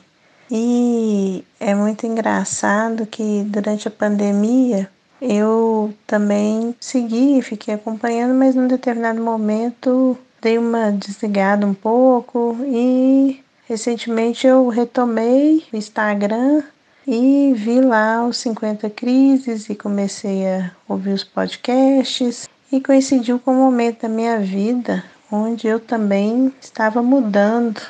E 0.51 1.43
é 1.60 1.73
muito 1.73 2.05
engraçado 2.05 3.08
que 3.08 3.43
durante 3.47 3.88
a 3.88 3.91
pandemia 3.91 4.89
eu 5.21 5.93
também 6.05 6.75
segui, 6.79 7.41
fiquei 7.41 7.73
acompanhando, 7.73 8.36
mas 8.36 8.53
num 8.55 8.67
determinado 8.67 9.21
momento 9.21 10.17
dei 10.41 10.58
uma 10.58 10.91
desligada 10.91 11.65
um 11.65 11.73
pouco 11.73 12.55
e 12.65 13.43
recentemente 13.67 14.47
eu 14.47 14.67
retomei 14.69 15.63
o 15.73 15.75
Instagram 15.75 16.63
e 17.05 17.51
vi 17.55 17.82
lá 17.82 18.25
os 18.25 18.38
50 18.38 18.89
crises 18.91 19.69
e 19.69 19.75
comecei 19.75 20.47
a 20.47 20.71
ouvir 20.88 21.13
os 21.13 21.23
podcasts 21.23 22.47
e 22.71 22.79
coincidiu 22.79 23.39
com 23.39 23.51
um 23.51 23.63
momento 23.63 24.03
da 24.03 24.10
minha 24.10 24.39
vida 24.39 25.03
onde 25.32 25.67
eu 25.67 25.79
também 25.79 26.53
estava 26.60 27.01
mudando, 27.03 27.82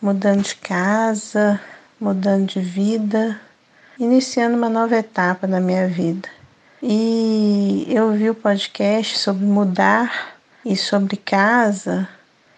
mudando 0.00 0.42
de 0.42 0.54
casa, 0.56 1.60
mudando 2.00 2.46
de 2.46 2.60
vida, 2.60 3.40
iniciando 3.98 4.56
uma 4.56 4.68
nova 4.68 4.96
etapa 4.96 5.46
da 5.46 5.60
minha 5.60 5.86
vida. 5.86 6.28
E 6.82 7.86
eu 7.88 8.12
vi 8.12 8.30
o 8.30 8.34
podcast 8.34 9.18
sobre 9.18 9.44
mudar 9.44 10.36
e 10.64 10.76
sobre 10.76 11.16
casa 11.16 12.08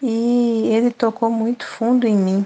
e 0.01 0.67
ele 0.71 0.91
tocou 0.91 1.29
muito 1.29 1.65
fundo 1.65 2.07
em 2.07 2.15
mim, 2.15 2.45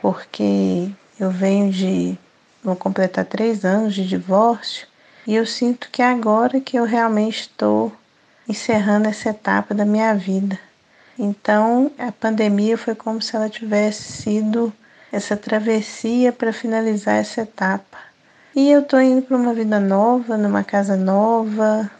porque 0.00 0.90
eu 1.18 1.30
venho 1.30 1.70
de. 1.70 2.18
vou 2.62 2.76
completar 2.76 3.24
três 3.24 3.64
anos 3.64 3.94
de 3.94 4.06
divórcio 4.06 4.86
e 5.26 5.34
eu 5.34 5.46
sinto 5.46 5.88
que 5.90 6.02
agora 6.02 6.60
que 6.60 6.76
eu 6.76 6.84
realmente 6.84 7.42
estou 7.42 7.92
encerrando 8.48 9.08
essa 9.08 9.30
etapa 9.30 9.74
da 9.74 9.84
minha 9.84 10.14
vida. 10.14 10.58
Então, 11.18 11.90
a 11.98 12.10
pandemia 12.10 12.76
foi 12.76 12.94
como 12.94 13.20
se 13.20 13.36
ela 13.36 13.48
tivesse 13.48 14.02
sido 14.02 14.72
essa 15.10 15.36
travessia 15.36 16.32
para 16.32 16.52
finalizar 16.52 17.16
essa 17.16 17.42
etapa. 17.42 17.98
E 18.54 18.70
eu 18.70 18.80
estou 18.80 19.00
indo 19.00 19.22
para 19.22 19.36
uma 19.36 19.54
vida 19.54 19.78
nova, 19.78 20.36
numa 20.36 20.64
casa 20.64 20.96
nova, 20.96 21.90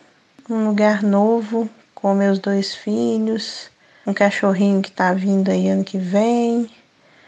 um 0.48 0.66
lugar 0.66 1.02
novo, 1.02 1.68
com 1.94 2.14
meus 2.14 2.38
dois 2.38 2.74
filhos, 2.74 3.70
um 4.06 4.12
cachorrinho 4.12 4.82
que 4.82 4.88
está 4.88 5.12
vindo 5.12 5.50
aí 5.50 5.68
ano 5.68 5.84
que 5.84 5.98
vem, 5.98 6.68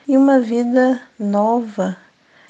e 0.06 0.16
uma 0.16 0.40
vida 0.40 1.00
nova, 1.18 1.96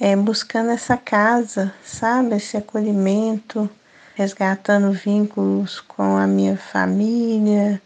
é, 0.00 0.16
buscando 0.16 0.70
essa 0.70 0.96
casa, 0.96 1.72
sabe? 1.84 2.36
Esse 2.36 2.56
acolhimento, 2.56 3.68
resgatando 4.14 4.92
vínculos 4.92 5.80
com 5.80 6.16
a 6.16 6.26
minha 6.26 6.56
família, 6.56 7.80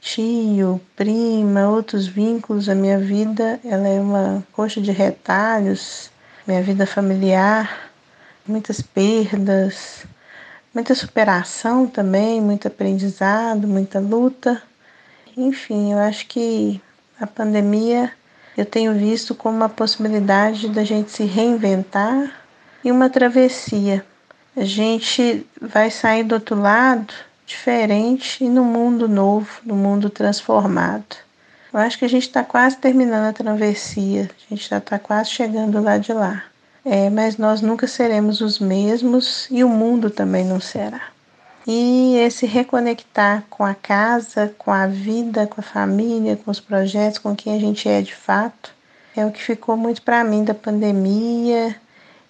tio, 0.00 0.80
prima, 0.96 1.68
outros 1.68 2.06
vínculos. 2.06 2.68
A 2.68 2.74
minha 2.74 2.98
vida, 2.98 3.60
ela 3.64 3.86
é 3.86 4.00
uma 4.00 4.44
coxa 4.52 4.80
de 4.80 4.90
retalhos, 4.90 6.10
minha 6.46 6.62
vida 6.62 6.86
familiar, 6.86 7.90
muitas 8.46 8.80
perdas, 8.80 10.06
muita 10.74 10.94
superação 10.94 11.86
também, 11.86 12.40
muito 12.40 12.68
aprendizado, 12.68 13.68
muita 13.68 14.00
luta. 14.00 14.62
Enfim, 15.36 15.92
eu 15.92 15.98
acho 15.98 16.26
que 16.26 16.80
a 17.20 17.26
pandemia 17.26 18.10
eu 18.56 18.64
tenho 18.64 18.94
visto 18.94 19.34
como 19.34 19.56
uma 19.56 19.68
possibilidade 19.68 20.68
da 20.68 20.84
gente 20.84 21.10
se 21.10 21.24
reinventar 21.24 22.30
e 22.84 22.90
uma 22.92 23.10
travessia. 23.10 24.04
A 24.56 24.64
gente 24.64 25.46
vai 25.60 25.90
sair 25.90 26.22
do 26.22 26.36
outro 26.36 26.60
lado 26.60 27.12
diferente 27.46 28.44
e 28.44 28.48
no 28.48 28.64
mundo 28.64 29.08
novo, 29.08 29.48
no 29.64 29.74
mundo 29.74 30.08
transformado. 30.08 31.16
Eu 31.72 31.80
acho 31.80 31.98
que 31.98 32.04
a 32.04 32.08
gente 32.08 32.28
está 32.28 32.44
quase 32.44 32.76
terminando 32.76 33.26
a 33.26 33.32
travessia, 33.32 34.30
a 34.30 34.54
gente 34.54 34.68
já 34.68 34.78
está 34.78 34.96
quase 34.98 35.30
chegando 35.30 35.82
lá 35.82 35.98
de 35.98 36.12
lá. 36.12 36.44
É, 36.84 37.10
mas 37.10 37.36
nós 37.36 37.62
nunca 37.62 37.86
seremos 37.86 38.40
os 38.40 38.58
mesmos 38.58 39.48
e 39.50 39.64
o 39.64 39.68
mundo 39.68 40.10
também 40.10 40.44
não 40.44 40.60
será. 40.60 41.00
E 41.66 42.16
esse 42.18 42.46
reconectar 42.46 43.42
com 43.48 43.64
a 43.64 43.74
casa, 43.74 44.54
com 44.58 44.70
a 44.70 44.86
vida, 44.86 45.46
com 45.46 45.60
a 45.60 45.64
família, 45.64 46.36
com 46.36 46.50
os 46.50 46.60
projetos, 46.60 47.18
com 47.18 47.34
quem 47.34 47.56
a 47.56 47.58
gente 47.58 47.88
é 47.88 48.02
de 48.02 48.14
fato, 48.14 48.70
é 49.16 49.24
o 49.24 49.32
que 49.32 49.42
ficou 49.42 49.76
muito 49.76 50.02
para 50.02 50.22
mim 50.22 50.44
da 50.44 50.54
pandemia. 50.54 51.74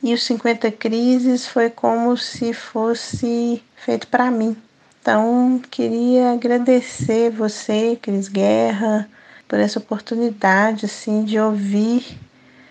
E 0.04 0.12
os 0.12 0.22
50 0.24 0.70
crises 0.72 1.46
foi 1.46 1.70
como 1.70 2.14
se 2.14 2.52
fosse 2.52 3.62
feito 3.74 4.06
para 4.06 4.30
mim. 4.30 4.54
Então, 5.00 5.58
queria 5.70 6.32
agradecer 6.32 7.30
você, 7.30 7.98
Cris 8.02 8.28
Guerra, 8.28 9.08
por 9.48 9.58
essa 9.58 9.78
oportunidade 9.78 10.84
assim 10.84 11.24
de 11.24 11.40
ouvir 11.40 12.18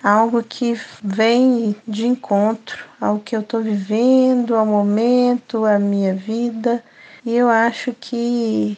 algo 0.03 0.43
que 0.43 0.79
vem 1.03 1.75
de 1.87 2.05
encontro 2.05 2.85
ao 3.01 3.17
que 3.17 3.35
eu 3.35 3.39
estou 3.39 3.63
vivendo, 3.63 4.55
ao 4.55 4.67
momento, 4.67 5.65
à 5.65 5.79
minha 5.79 6.13
vida. 6.13 6.83
E 7.25 7.33
eu 7.33 7.49
acho 7.49 7.95
que 7.99 8.77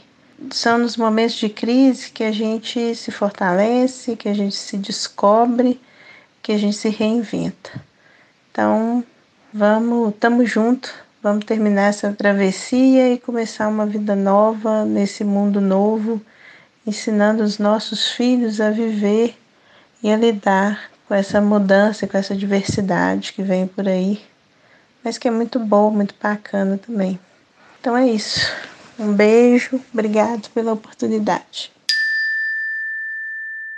são 0.50 0.78
nos 0.78 0.96
momentos 0.96 1.36
de 1.36 1.50
crise 1.50 2.10
que 2.10 2.24
a 2.24 2.32
gente 2.32 2.96
se 2.96 3.12
fortalece, 3.12 4.16
que 4.16 4.30
a 4.30 4.34
gente 4.34 4.56
se 4.56 4.78
descobre, 4.78 5.78
que 6.42 6.54
a 6.54 6.58
gente 6.58 6.78
se 6.78 6.88
reinventa. 6.88 7.84
Então, 8.56 9.04
vamos, 9.54 10.14
estamos 10.14 10.50
juntos, 10.50 10.90
vamos 11.22 11.44
terminar 11.44 11.90
essa 11.90 12.14
travessia 12.14 13.12
e 13.12 13.20
começar 13.20 13.68
uma 13.68 13.86
vida 13.86 14.16
nova 14.16 14.86
nesse 14.86 15.26
mundo 15.26 15.60
novo, 15.60 16.22
ensinando 16.88 17.44
os 17.44 17.60
nossos 17.60 18.12
filhos 18.12 18.62
a 18.62 18.72
viver 18.72 19.36
e 20.02 20.10
a 20.10 20.16
lidar 20.16 20.90
com 21.06 21.14
essa 21.14 21.42
mudança, 21.42 22.08
com 22.08 22.18
essa 22.18 22.34
diversidade 22.34 23.34
que 23.34 23.44
vem 23.44 23.68
por 23.68 23.90
aí, 23.90 24.24
mas 25.04 25.18
que 25.18 25.28
é 25.28 25.32
muito 25.32 25.60
bom, 25.60 25.92
muito 25.92 26.16
bacana 26.24 26.78
também. 26.78 27.20
Então 27.82 27.98
é 27.98 28.08
isso. 28.08 28.50
Um 28.98 29.12
beijo, 29.12 29.82
obrigado 29.94 30.50
pela 30.52 30.72
oportunidade. 30.72 31.75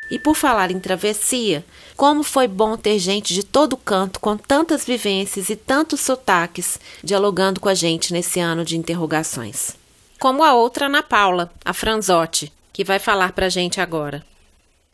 E 0.10 0.18
por 0.18 0.36
falar 0.36 0.72
em 0.72 0.80
travessia, 0.80 1.66
como 1.96 2.24
foi 2.24 2.48
bom 2.48 2.78
ter 2.78 2.98
gente 2.98 3.34
de 3.34 3.44
todo 3.44 3.76
canto 3.76 4.20
com 4.20 4.38
tantas 4.38 4.86
vivências 4.86 5.50
e 5.50 5.56
tantos 5.56 6.00
sotaques 6.00 6.80
dialogando 7.04 7.60
com 7.60 7.68
a 7.68 7.74
gente 7.74 8.14
nesse 8.14 8.40
ano 8.40 8.64
de 8.64 8.78
interrogações. 8.78 9.76
Como 10.20 10.44
a 10.44 10.54
outra 10.54 10.86
Ana 10.86 11.04
Paula, 11.04 11.52
a 11.64 11.74
Franzotti, 11.74 12.52
que 12.72 12.84
vai 12.84 13.00
falar 13.00 13.34
pra 13.34 13.50
gente 13.50 13.82
agora. 13.82 14.26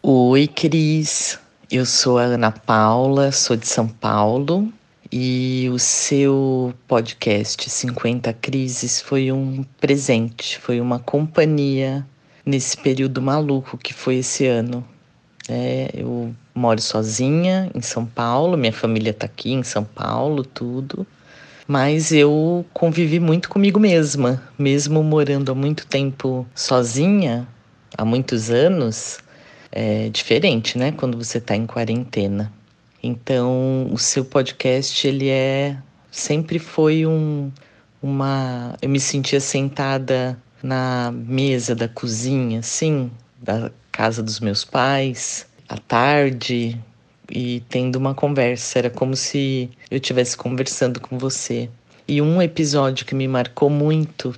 Oi, 0.01 0.47
Cris. 0.47 1.39
Eu 1.71 1.85
sou 1.85 2.17
a 2.17 2.23
Ana 2.23 2.51
Paula, 2.51 3.31
sou 3.31 3.55
de 3.55 3.67
São 3.67 3.87
Paulo 3.87 4.71
e 5.11 5.69
o 5.71 5.77
seu 5.77 6.73
podcast 6.87 7.69
50 7.69 8.33
Crises 8.33 8.99
foi 8.99 9.31
um 9.31 9.63
presente, 9.79 10.57
foi 10.57 10.81
uma 10.81 10.97
companhia 10.97 12.05
nesse 12.45 12.75
período 12.75 13.21
maluco 13.21 13.77
que 13.77 13.93
foi 13.93 14.17
esse 14.17 14.45
ano. 14.47 14.83
É, 15.49 15.89
eu 15.93 16.33
moro 16.55 16.81
sozinha 16.81 17.69
em 17.75 17.81
São 17.81 18.05
Paulo, 18.05 18.57
minha 18.57 18.73
família 18.73 19.13
tá 19.13 19.25
aqui 19.25 19.51
em 19.51 19.63
São 19.63 19.83
Paulo, 19.83 20.43
tudo. 20.43 21.05
Mas 21.67 22.11
eu 22.11 22.65
convivi 22.73 23.19
muito 23.19 23.49
comigo 23.49 23.79
mesma, 23.79 24.41
mesmo 24.57 25.01
morando 25.03 25.51
há 25.51 25.55
muito 25.55 25.87
tempo 25.87 26.45
sozinha, 26.53 27.47
há 27.97 28.03
muitos 28.03 28.49
anos 28.49 29.19
é 29.71 30.09
diferente, 30.09 30.77
né? 30.77 30.91
Quando 30.91 31.17
você 31.17 31.39
está 31.39 31.55
em 31.55 31.65
quarentena. 31.65 32.51
Então, 33.01 33.89
o 33.91 33.97
seu 33.97 34.23
podcast, 34.23 35.07
ele 35.07 35.29
é 35.29 35.77
sempre 36.11 36.59
foi 36.59 37.05
um 37.05 37.51
uma 38.01 38.75
eu 38.81 38.89
me 38.89 38.99
sentia 38.99 39.39
sentada 39.39 40.37
na 40.61 41.11
mesa 41.11 41.73
da 41.73 41.87
cozinha, 41.87 42.59
assim, 42.59 43.09
da 43.41 43.71
casa 43.93 44.21
dos 44.21 44.41
meus 44.41 44.65
pais, 44.65 45.45
à 45.69 45.77
tarde 45.77 46.77
e 47.31 47.63
tendo 47.69 47.95
uma 47.95 48.13
conversa, 48.13 48.79
era 48.79 48.89
como 48.89 49.15
se 49.15 49.69
eu 49.89 49.97
estivesse 49.97 50.35
conversando 50.35 50.99
com 50.99 51.17
você. 51.17 51.69
E 52.05 52.21
um 52.21 52.41
episódio 52.41 53.05
que 53.05 53.15
me 53.15 53.27
marcou 53.27 53.69
muito 53.69 54.35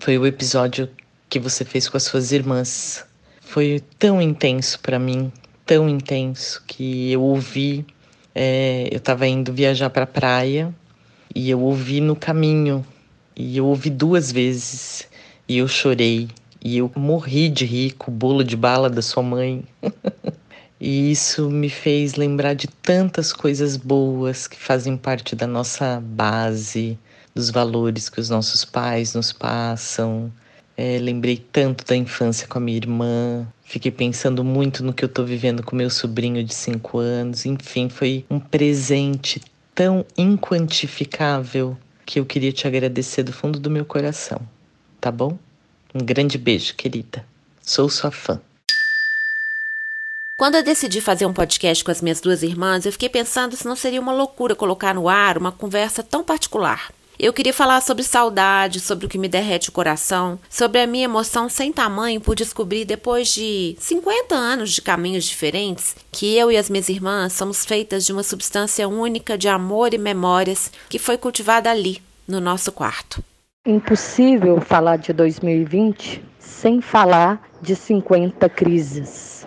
foi 0.00 0.18
o 0.18 0.26
episódio 0.26 0.90
que 1.30 1.38
você 1.38 1.64
fez 1.64 1.88
com 1.88 1.96
as 1.96 2.02
suas 2.02 2.32
irmãs, 2.32 3.06
foi 3.40 3.80
tão 3.98 4.20
intenso 4.20 4.78
para 4.80 4.98
mim, 4.98 5.32
tão 5.64 5.88
intenso, 5.88 6.62
que 6.66 7.10
eu 7.10 7.22
ouvi. 7.22 7.86
É, 8.34 8.88
eu 8.92 8.98
estava 8.98 9.26
indo 9.26 9.52
viajar 9.52 9.88
para 9.88 10.02
a 10.02 10.06
praia 10.06 10.74
e 11.34 11.48
eu 11.48 11.60
ouvi 11.60 12.00
no 12.00 12.14
caminho. 12.14 12.84
E 13.34 13.56
eu 13.56 13.66
ouvi 13.66 13.88
duas 13.88 14.30
vezes 14.32 15.08
e 15.48 15.58
eu 15.58 15.68
chorei. 15.68 16.28
E 16.66 16.78
eu 16.78 16.90
morri 16.96 17.48
de 17.48 17.64
rir 17.64 17.92
com 17.92 18.10
o 18.10 18.14
bolo 18.14 18.42
de 18.42 18.56
bala 18.56 18.90
da 18.90 19.00
sua 19.00 19.22
mãe. 19.22 19.62
e 20.80 21.12
isso 21.12 21.48
me 21.48 21.70
fez 21.70 22.16
lembrar 22.16 22.54
de 22.54 22.66
tantas 22.66 23.32
coisas 23.32 23.76
boas 23.76 24.48
que 24.48 24.58
fazem 24.58 24.96
parte 24.96 25.36
da 25.36 25.46
nossa 25.46 26.02
base, 26.04 26.98
dos 27.32 27.50
valores 27.50 28.08
que 28.08 28.18
os 28.18 28.28
nossos 28.28 28.64
pais 28.64 29.14
nos 29.14 29.30
passam, 29.30 30.32
é, 30.76 30.98
lembrei 30.98 31.36
tanto 31.36 31.86
da 31.86 31.94
infância 31.94 32.48
com 32.48 32.58
a 32.58 32.60
minha 32.60 32.78
irmã. 32.78 33.46
Fiquei 33.62 33.92
pensando 33.92 34.42
muito 34.42 34.82
no 34.82 34.92
que 34.92 35.04
eu 35.04 35.08
estou 35.08 35.24
vivendo 35.24 35.62
com 35.62 35.76
meu 35.76 35.88
sobrinho 35.88 36.42
de 36.42 36.52
5 36.52 36.98
anos. 36.98 37.46
Enfim, 37.46 37.88
foi 37.88 38.24
um 38.28 38.40
presente 38.40 39.40
tão 39.72 40.04
inquantificável 40.18 41.78
que 42.04 42.18
eu 42.18 42.26
queria 42.26 42.52
te 42.52 42.66
agradecer 42.66 43.22
do 43.22 43.32
fundo 43.32 43.60
do 43.60 43.70
meu 43.70 43.84
coração. 43.84 44.40
Tá 45.00 45.12
bom? 45.12 45.38
Um 45.96 46.04
grande 46.04 46.36
beijo, 46.36 46.74
querida. 46.74 47.24
Sou 47.62 47.88
sua 47.88 48.10
fã. 48.10 48.38
Quando 50.36 50.56
eu 50.56 50.62
decidi 50.62 51.00
fazer 51.00 51.24
um 51.24 51.32
podcast 51.32 51.82
com 51.82 51.90
as 51.90 52.02
minhas 52.02 52.20
duas 52.20 52.42
irmãs, 52.42 52.84
eu 52.84 52.92
fiquei 52.92 53.08
pensando 53.08 53.56
se 53.56 53.64
não 53.64 53.74
seria 53.74 53.98
uma 53.98 54.12
loucura 54.12 54.54
colocar 54.54 54.94
no 54.94 55.08
ar 55.08 55.38
uma 55.38 55.50
conversa 55.50 56.02
tão 56.02 56.22
particular. 56.22 56.92
Eu 57.18 57.32
queria 57.32 57.54
falar 57.54 57.80
sobre 57.80 58.04
saudade, 58.04 58.78
sobre 58.78 59.06
o 59.06 59.08
que 59.08 59.16
me 59.16 59.26
derrete 59.26 59.70
o 59.70 59.72
coração, 59.72 60.38
sobre 60.50 60.82
a 60.82 60.86
minha 60.86 61.06
emoção 61.06 61.48
sem 61.48 61.72
tamanho 61.72 62.20
por 62.20 62.36
descobrir, 62.36 62.84
depois 62.84 63.28
de 63.28 63.74
50 63.80 64.34
anos 64.34 64.72
de 64.72 64.82
caminhos 64.82 65.24
diferentes, 65.24 65.96
que 66.12 66.36
eu 66.36 66.52
e 66.52 66.58
as 66.58 66.68
minhas 66.68 66.90
irmãs 66.90 67.32
somos 67.32 67.64
feitas 67.64 68.04
de 68.04 68.12
uma 68.12 68.22
substância 68.22 68.86
única 68.86 69.38
de 69.38 69.48
amor 69.48 69.94
e 69.94 69.98
memórias 69.98 70.70
que 70.90 70.98
foi 70.98 71.16
cultivada 71.16 71.70
ali, 71.70 72.02
no 72.28 72.38
nosso 72.38 72.70
quarto. 72.70 73.24
Impossível 73.66 74.60
falar 74.60 74.96
de 74.96 75.12
2020 75.12 76.22
sem 76.38 76.80
falar 76.80 77.42
de 77.60 77.74
50 77.74 78.48
crises. 78.48 79.44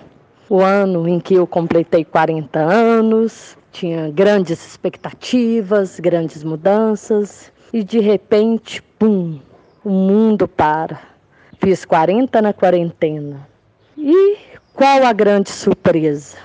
O 0.50 0.60
ano 0.60 1.08
em 1.08 1.22
que 1.22 1.36
eu 1.36 1.48
completei 1.48 2.04
40 2.04 2.60
anos, 2.60 3.58
tinha 3.72 4.12
grandes 4.12 4.60
expectativas, 4.68 6.02
grandes 6.02 6.44
mudanças 6.44 7.50
e 7.72 7.82
de 7.82 8.02
repente, 8.02 8.82
pum, 8.82 9.40
o 9.86 9.90
mundo 9.90 10.50
para. 10.50 11.00
Fiz 11.58 11.86
40 11.86 12.42
na 12.42 12.52
quarentena. 12.52 13.48
E 13.98 14.36
qual 14.74 15.06
a 15.06 15.14
grande 15.14 15.50
surpresa? 15.50 16.36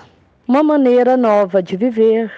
Uma 0.47 0.63
maneira 0.63 1.17
nova 1.17 1.61
de 1.61 1.77
viver, 1.77 2.31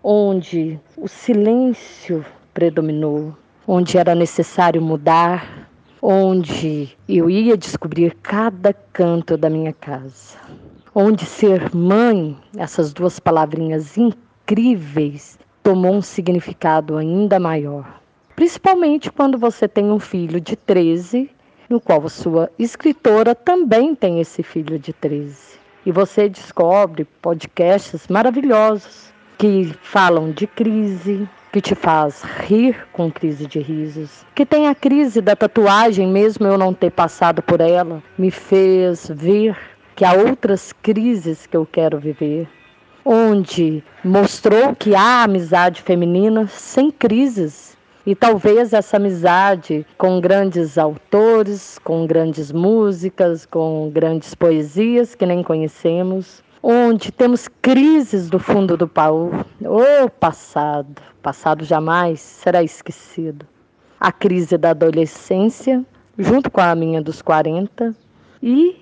onde 0.00 0.78
o 0.96 1.08
silêncio 1.08 2.24
predominou, 2.54 3.34
onde 3.66 3.98
era 3.98 4.14
necessário 4.14 4.80
mudar, 4.80 5.68
onde 6.00 6.96
eu 7.08 7.28
ia 7.28 7.56
descobrir 7.56 8.14
cada 8.22 8.72
canto 8.72 9.36
da 9.36 9.50
minha 9.50 9.72
casa, 9.72 10.36
onde 10.94 11.26
ser 11.26 11.74
mãe, 11.74 12.36
essas 12.56 12.92
duas 12.92 13.18
palavrinhas 13.18 13.96
incríveis, 13.98 15.38
tomou 15.62 15.94
um 15.94 16.02
significado 16.02 16.96
ainda 16.96 17.40
maior. 17.40 18.00
Principalmente 18.36 19.10
quando 19.10 19.36
você 19.36 19.66
tem 19.66 19.90
um 19.90 19.98
filho 19.98 20.40
de 20.40 20.54
13, 20.54 21.28
no 21.68 21.80
qual 21.80 22.08
sua 22.08 22.50
escritora 22.56 23.34
também 23.34 23.94
tem 23.94 24.20
esse 24.20 24.42
filho 24.42 24.78
de 24.78 24.92
13. 24.92 25.56
E 25.84 25.90
você 25.90 26.28
descobre 26.28 27.04
podcasts 27.20 28.06
maravilhosos 28.08 29.12
que 29.38 29.74
falam 29.82 30.30
de 30.30 30.46
crise, 30.46 31.28
que 31.56 31.62
te 31.62 31.74
faz 31.74 32.22
rir 32.40 32.76
com 32.92 33.10
crise 33.10 33.46
de 33.46 33.60
risos, 33.60 34.26
que 34.34 34.44
tem 34.44 34.68
a 34.68 34.74
crise 34.74 35.22
da 35.22 35.34
tatuagem, 35.34 36.06
mesmo 36.06 36.46
eu 36.46 36.58
não 36.58 36.74
ter 36.74 36.90
passado 36.90 37.40
por 37.40 37.62
ela, 37.62 38.02
me 38.18 38.30
fez 38.30 39.10
ver 39.14 39.56
que 39.94 40.04
há 40.04 40.12
outras 40.12 40.70
crises 40.82 41.46
que 41.46 41.56
eu 41.56 41.64
quero 41.64 41.98
viver, 41.98 42.46
onde 43.02 43.82
mostrou 44.04 44.76
que 44.76 44.94
há 44.94 45.22
amizade 45.22 45.80
feminina 45.80 46.46
sem 46.46 46.90
crises. 46.90 47.74
E 48.04 48.14
talvez 48.14 48.74
essa 48.74 48.98
amizade 48.98 49.86
com 49.96 50.20
grandes 50.20 50.76
autores, 50.76 51.78
com 51.82 52.06
grandes 52.06 52.52
músicas, 52.52 53.46
com 53.46 53.90
grandes 53.90 54.34
poesias 54.34 55.14
que 55.14 55.24
nem 55.24 55.42
conhecemos, 55.42 56.44
onde 56.62 57.12
temos 57.12 57.48
crises 57.62 58.28
do 58.28 58.38
fundo 58.38 58.76
do 58.76 58.86
baú. 58.86 59.30
O 59.60 60.08
passado, 60.08 61.02
passado 61.22 61.64
jamais 61.64 62.20
será 62.20 62.62
esquecido. 62.62 63.46
A 63.98 64.12
crise 64.12 64.58
da 64.58 64.70
adolescência, 64.70 65.84
junto 66.18 66.50
com 66.50 66.60
a 66.60 66.74
minha 66.74 67.00
dos 67.00 67.22
40, 67.22 67.94
e 68.42 68.76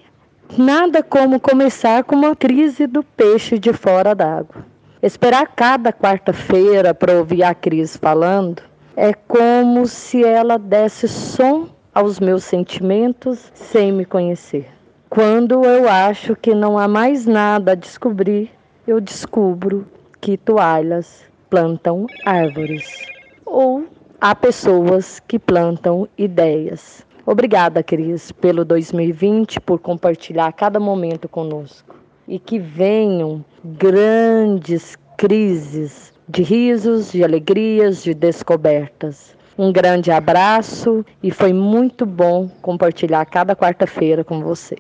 nada 0.57 1.03
como 1.03 1.41
começar 1.41 2.05
com 2.05 2.17
uma 2.17 2.37
crise 2.37 2.87
do 2.87 3.03
peixe 3.03 3.59
de 3.59 3.73
fora 3.73 4.15
d'água. 4.15 4.65
Esperar 5.03 5.47
cada 5.55 5.93
quarta-feira 5.93 6.95
para 6.95 7.13
ouvir 7.13 7.43
a 7.43 7.55
Cris 7.55 7.97
falando 7.97 8.63
é 8.97 9.13
como 9.13 9.87
se 9.87 10.25
ela 10.25 10.59
desse 10.59 11.09
som 11.09 11.69
aos 11.95 12.19
meus 12.19 12.45
sentimentos 12.45 13.53
sem 13.55 13.93
me 13.93 14.05
conhecer. 14.05 14.69
Quando 15.15 15.65
eu 15.65 15.89
acho 15.89 16.35
que 16.35 16.57
não 16.57 16.77
há 16.77 16.89
mais 16.89 17.25
nada 17.25 17.71
a 17.71 17.75
descobrir, 17.77 18.51
eu 18.85 19.01
descubro 19.01 19.87
que 20.21 20.37
toalhas 20.37 21.23
plantam 21.49 22.09
árvores. 22.27 22.99
Ou 23.47 23.85
há 24.21 24.35
pessoas 24.35 25.21
que 25.21 25.39
plantam 25.39 26.09
ideias. 26.19 27.07
Obrigada, 27.25 27.81
Cris, 27.81 28.33
pelo 28.33 28.65
2020, 28.65 29.61
por 29.61 29.79
compartilhar 29.79 30.53
cada 30.53 30.81
momento 30.81 31.29
conosco. 31.29 31.95
E 32.27 32.41
que 32.41 32.59
venham 32.59 33.45
grandes 33.65 34.97
crises 35.17 36.13
de 36.29 36.43
risos, 36.43 37.13
de 37.13 37.23
alegrias, 37.23 38.03
de 38.03 38.15
descobertas. 38.15 39.37
Um 39.57 39.73
grande 39.73 40.11
abraço 40.11 41.07
e 41.23 41.31
foi 41.31 41.53
muito 41.53 42.05
bom 42.05 42.51
compartilhar 42.61 43.25
cada 43.27 43.55
quarta-feira 43.55 44.25
com 44.25 44.41
você. 44.41 44.77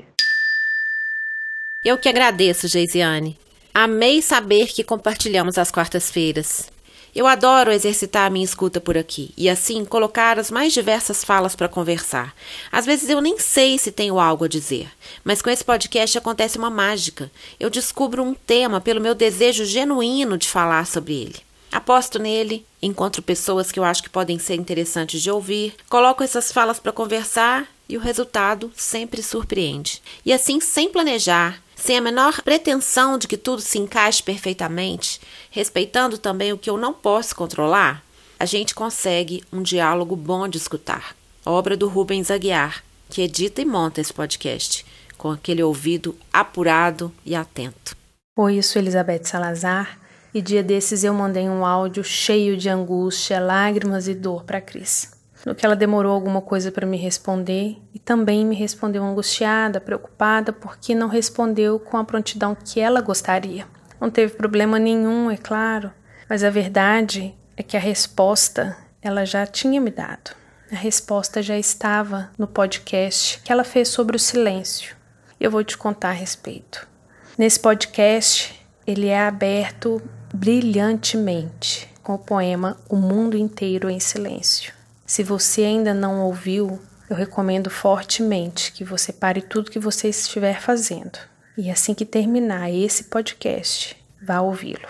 Eu 1.84 1.98
que 1.98 2.08
agradeço, 2.08 2.66
Geisiane. 2.66 3.38
Amei 3.74 4.22
saber 4.22 4.68
que 4.68 4.82
compartilhamos 4.82 5.58
as 5.58 5.70
quartas-feiras. 5.70 6.72
Eu 7.14 7.26
adoro 7.26 7.70
exercitar 7.70 8.26
a 8.26 8.30
minha 8.30 8.44
escuta 8.44 8.80
por 8.80 8.96
aqui 8.96 9.34
e, 9.36 9.50
assim, 9.50 9.84
colocar 9.84 10.38
as 10.38 10.50
mais 10.50 10.72
diversas 10.72 11.22
falas 11.22 11.54
para 11.54 11.68
conversar. 11.68 12.34
Às 12.72 12.86
vezes 12.86 13.10
eu 13.10 13.20
nem 13.20 13.38
sei 13.38 13.76
se 13.76 13.92
tenho 13.92 14.18
algo 14.18 14.46
a 14.46 14.48
dizer, 14.48 14.88
mas 15.22 15.42
com 15.42 15.50
esse 15.50 15.62
podcast 15.62 16.16
acontece 16.16 16.56
uma 16.56 16.70
mágica. 16.70 17.30
Eu 17.60 17.68
descubro 17.68 18.22
um 18.22 18.32
tema 18.32 18.80
pelo 18.80 18.98
meu 18.98 19.14
desejo 19.14 19.66
genuíno 19.66 20.38
de 20.38 20.48
falar 20.48 20.86
sobre 20.86 21.12
ele. 21.12 21.36
Aposto 21.70 22.18
nele, 22.18 22.64
encontro 22.80 23.20
pessoas 23.20 23.70
que 23.70 23.78
eu 23.78 23.84
acho 23.84 24.02
que 24.02 24.08
podem 24.08 24.38
ser 24.38 24.54
interessantes 24.54 25.20
de 25.20 25.30
ouvir, 25.30 25.74
coloco 25.90 26.22
essas 26.22 26.50
falas 26.50 26.80
para 26.80 26.92
conversar 26.92 27.68
e 27.88 27.96
o 27.96 28.00
resultado 28.00 28.72
sempre 28.74 29.22
surpreende. 29.22 30.00
E 30.24 30.32
assim, 30.32 30.60
sem 30.60 30.88
planejar, 30.88 31.62
sem 31.76 31.96
a 31.98 32.00
menor 32.00 32.42
pretensão 32.42 33.18
de 33.18 33.26
que 33.26 33.36
tudo 33.36 33.60
se 33.60 33.78
encaixe 33.78 34.22
perfeitamente, 34.22 35.20
respeitando 35.50 36.18
também 36.18 36.52
o 36.52 36.58
que 36.58 36.70
eu 36.70 36.76
não 36.76 36.92
posso 36.92 37.34
controlar, 37.34 38.02
a 38.38 38.44
gente 38.44 38.74
consegue 38.74 39.42
um 39.52 39.62
diálogo 39.62 40.16
bom 40.16 40.48
de 40.48 40.58
escutar. 40.58 41.14
Obra 41.46 41.76
do 41.76 41.88
Rubens 41.88 42.30
Aguiar, 42.30 42.82
que 43.08 43.22
edita 43.22 43.60
e 43.60 43.64
monta 43.64 44.00
esse 44.00 44.12
podcast, 44.12 44.84
com 45.16 45.30
aquele 45.30 45.62
ouvido 45.62 46.16
apurado 46.32 47.12
e 47.24 47.34
atento. 47.34 47.96
Oi, 48.36 48.58
eu 48.58 48.62
sou 48.62 48.82
Elizabeth 48.82 49.24
Salazar 49.24 49.98
e 50.32 50.42
dia 50.42 50.62
desses 50.62 51.04
eu 51.04 51.14
mandei 51.14 51.48
um 51.48 51.64
áudio 51.64 52.02
cheio 52.02 52.56
de 52.56 52.68
angústia, 52.68 53.38
lágrimas 53.38 54.08
e 54.08 54.14
dor 54.14 54.42
para 54.42 54.60
Cris 54.60 55.13
no 55.44 55.54
que 55.54 55.64
ela 55.64 55.76
demorou 55.76 56.12
alguma 56.12 56.40
coisa 56.40 56.72
para 56.72 56.86
me 56.86 56.96
responder 56.96 57.76
e 57.92 57.98
também 57.98 58.44
me 58.44 58.54
respondeu 58.54 59.04
angustiada, 59.04 59.80
preocupada, 59.80 60.52
porque 60.52 60.94
não 60.94 61.08
respondeu 61.08 61.78
com 61.78 61.96
a 61.96 62.04
prontidão 62.04 62.54
que 62.54 62.80
ela 62.80 63.00
gostaria. 63.00 63.66
Não 64.00 64.10
teve 64.10 64.34
problema 64.34 64.78
nenhum, 64.78 65.30
é 65.30 65.36
claro, 65.36 65.92
mas 66.28 66.42
a 66.42 66.50
verdade 66.50 67.34
é 67.56 67.62
que 67.62 67.76
a 67.76 67.80
resposta 67.80 68.76
ela 69.00 69.24
já 69.24 69.46
tinha 69.46 69.80
me 69.80 69.90
dado. 69.90 70.34
A 70.72 70.76
resposta 70.76 71.42
já 71.42 71.58
estava 71.58 72.30
no 72.38 72.46
podcast 72.46 73.40
que 73.42 73.52
ela 73.52 73.64
fez 73.64 73.88
sobre 73.88 74.16
o 74.16 74.18
silêncio. 74.18 74.96
Eu 75.38 75.50
vou 75.50 75.62
te 75.62 75.76
contar 75.76 76.08
a 76.08 76.12
respeito. 76.12 76.88
Nesse 77.36 77.60
podcast, 77.60 78.58
ele 78.86 79.08
é 79.08 79.20
aberto 79.20 80.00
brilhantemente 80.32 81.88
com 82.02 82.14
o 82.14 82.18
poema 82.18 82.76
O 82.88 82.96
Mundo 82.96 83.36
Inteiro 83.36 83.90
em 83.90 84.00
Silêncio. 84.00 84.72
Se 85.06 85.22
você 85.22 85.62
ainda 85.62 85.92
não 85.92 86.22
ouviu, 86.22 86.80
eu 87.10 87.16
recomendo 87.16 87.68
fortemente 87.68 88.72
que 88.72 88.82
você 88.82 89.12
pare 89.12 89.42
tudo 89.42 89.70
que 89.70 89.78
você 89.78 90.08
estiver 90.08 90.60
fazendo 90.60 91.18
e 91.56 91.70
assim 91.70 91.92
que 91.92 92.06
terminar 92.06 92.72
esse 92.72 93.04
podcast, 93.04 93.96
vá 94.22 94.40
ouvi-lo. 94.40 94.88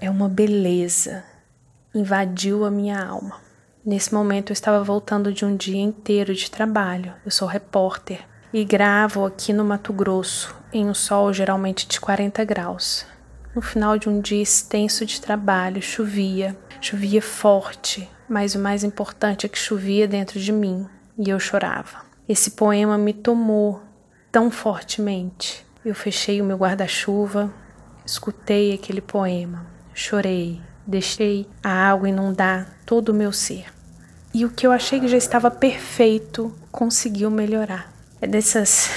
É 0.00 0.08
uma 0.08 0.28
beleza, 0.30 1.22
invadiu 1.94 2.64
a 2.64 2.70
minha 2.70 3.00
alma. 3.04 3.40
Nesse 3.84 4.14
momento 4.14 4.50
eu 4.50 4.54
estava 4.54 4.82
voltando 4.82 5.30
de 5.30 5.44
um 5.44 5.54
dia 5.54 5.80
inteiro 5.80 6.34
de 6.34 6.50
trabalho. 6.50 7.12
Eu 7.24 7.30
sou 7.30 7.46
repórter 7.46 8.26
e 8.50 8.64
gravo 8.64 9.26
aqui 9.26 9.52
no 9.52 9.64
Mato 9.64 9.92
Grosso, 9.92 10.56
em 10.72 10.86
um 10.86 10.94
sol 10.94 11.34
geralmente 11.34 11.86
de 11.86 12.00
40 12.00 12.42
graus. 12.44 13.06
No 13.54 13.60
final 13.60 13.98
de 13.98 14.08
um 14.08 14.20
dia 14.20 14.42
extenso 14.42 15.04
de 15.04 15.20
trabalho, 15.20 15.82
chovia, 15.82 16.56
chovia 16.80 17.20
forte, 17.20 18.08
mas 18.28 18.54
o 18.54 18.58
mais 18.58 18.84
importante 18.84 19.46
é 19.46 19.48
que 19.48 19.58
chovia 19.58 20.08
dentro 20.08 20.38
de 20.40 20.52
mim 20.52 20.86
e 21.18 21.30
eu 21.30 21.38
chorava. 21.38 22.02
Esse 22.28 22.52
poema 22.52 22.96
me 22.96 23.12
tomou 23.12 23.82
tão 24.32 24.50
fortemente. 24.50 25.64
Eu 25.84 25.94
fechei 25.94 26.40
o 26.40 26.44
meu 26.44 26.56
guarda-chuva, 26.56 27.52
escutei 28.04 28.74
aquele 28.74 29.00
poema, 29.00 29.66
chorei, 29.92 30.60
deixei 30.86 31.46
a 31.62 31.90
água 31.90 32.08
inundar 32.08 32.78
todo 32.86 33.10
o 33.10 33.14
meu 33.14 33.32
ser. 33.32 33.66
E 34.32 34.44
o 34.44 34.50
que 34.50 34.66
eu 34.66 34.72
achei 34.72 34.98
que 34.98 35.08
já 35.08 35.16
estava 35.16 35.50
perfeito 35.50 36.52
conseguiu 36.72 37.30
melhorar. 37.30 37.92
É 38.20 38.26
dessas 38.26 38.88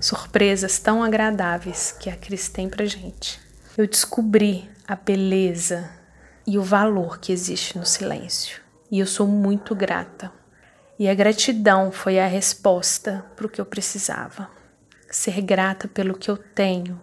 surpresas 0.00 0.78
tão 0.78 1.02
agradáveis 1.02 1.92
que 1.98 2.08
a 2.08 2.16
Cris 2.16 2.48
tem 2.48 2.68
pra 2.68 2.84
gente. 2.84 3.40
Eu 3.76 3.86
descobri 3.86 4.68
a 4.86 4.94
beleza 4.94 5.97
e 6.48 6.56
o 6.56 6.62
valor 6.62 7.18
que 7.18 7.30
existe 7.30 7.76
no 7.76 7.84
silêncio. 7.84 8.62
E 8.90 8.98
eu 9.00 9.06
sou 9.06 9.26
muito 9.26 9.74
grata. 9.74 10.32
E 10.98 11.06
a 11.06 11.14
gratidão 11.14 11.92
foi 11.92 12.18
a 12.18 12.26
resposta 12.26 13.22
para 13.36 13.46
o 13.46 13.50
que 13.50 13.60
eu 13.60 13.66
precisava. 13.66 14.50
Ser 15.10 15.42
grata 15.42 15.86
pelo 15.86 16.16
que 16.16 16.30
eu 16.30 16.38
tenho 16.38 16.98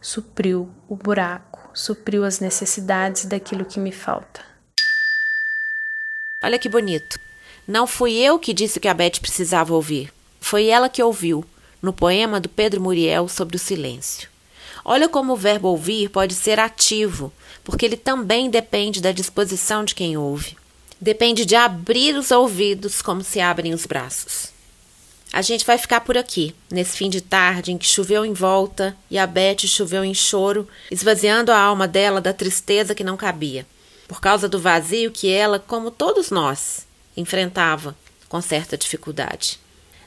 supriu 0.00 0.70
o 0.88 0.94
buraco, 0.94 1.70
supriu 1.74 2.24
as 2.24 2.38
necessidades 2.38 3.24
daquilo 3.24 3.64
que 3.64 3.80
me 3.80 3.90
falta. 3.90 4.40
Olha 6.40 6.58
que 6.58 6.68
bonito. 6.68 7.18
Não 7.66 7.88
fui 7.88 8.12
eu 8.12 8.38
que 8.38 8.54
disse 8.54 8.78
que 8.78 8.86
a 8.86 8.94
Beth 8.94 9.18
precisava 9.20 9.74
ouvir. 9.74 10.12
Foi 10.40 10.66
ela 10.66 10.88
que 10.88 11.02
ouviu, 11.02 11.44
no 11.82 11.92
poema 11.92 12.38
do 12.38 12.48
Pedro 12.48 12.80
Muriel 12.80 13.26
sobre 13.26 13.56
o 13.56 13.58
silêncio. 13.58 14.33
Olha 14.84 15.08
como 15.08 15.32
o 15.32 15.36
verbo 15.36 15.68
ouvir 15.68 16.10
pode 16.10 16.34
ser 16.34 16.60
ativo, 16.60 17.32
porque 17.62 17.86
ele 17.86 17.96
também 17.96 18.50
depende 18.50 19.00
da 19.00 19.12
disposição 19.12 19.82
de 19.84 19.94
quem 19.94 20.16
ouve. 20.16 20.56
Depende 21.00 21.44
de 21.44 21.56
abrir 21.56 22.14
os 22.14 22.30
ouvidos 22.30 23.00
como 23.00 23.24
se 23.24 23.40
abrem 23.40 23.72
os 23.72 23.86
braços. 23.86 24.52
A 25.32 25.42
gente 25.42 25.64
vai 25.64 25.78
ficar 25.78 26.02
por 26.02 26.16
aqui, 26.16 26.54
nesse 26.70 26.96
fim 26.96 27.10
de 27.10 27.20
tarde 27.20 27.72
em 27.72 27.78
que 27.78 27.86
choveu 27.86 28.24
em 28.24 28.32
volta 28.32 28.96
e 29.10 29.18
a 29.18 29.26
Beth 29.26 29.66
choveu 29.66 30.04
em 30.04 30.14
choro, 30.14 30.68
esvaziando 30.90 31.50
a 31.50 31.58
alma 31.58 31.88
dela 31.88 32.20
da 32.20 32.32
tristeza 32.32 32.94
que 32.94 33.02
não 33.02 33.16
cabia, 33.16 33.66
por 34.06 34.20
causa 34.20 34.48
do 34.48 34.60
vazio 34.60 35.10
que 35.10 35.28
ela, 35.28 35.58
como 35.58 35.90
todos 35.90 36.30
nós, 36.30 36.86
enfrentava 37.16 37.96
com 38.28 38.40
certa 38.40 38.76
dificuldade. 38.76 39.58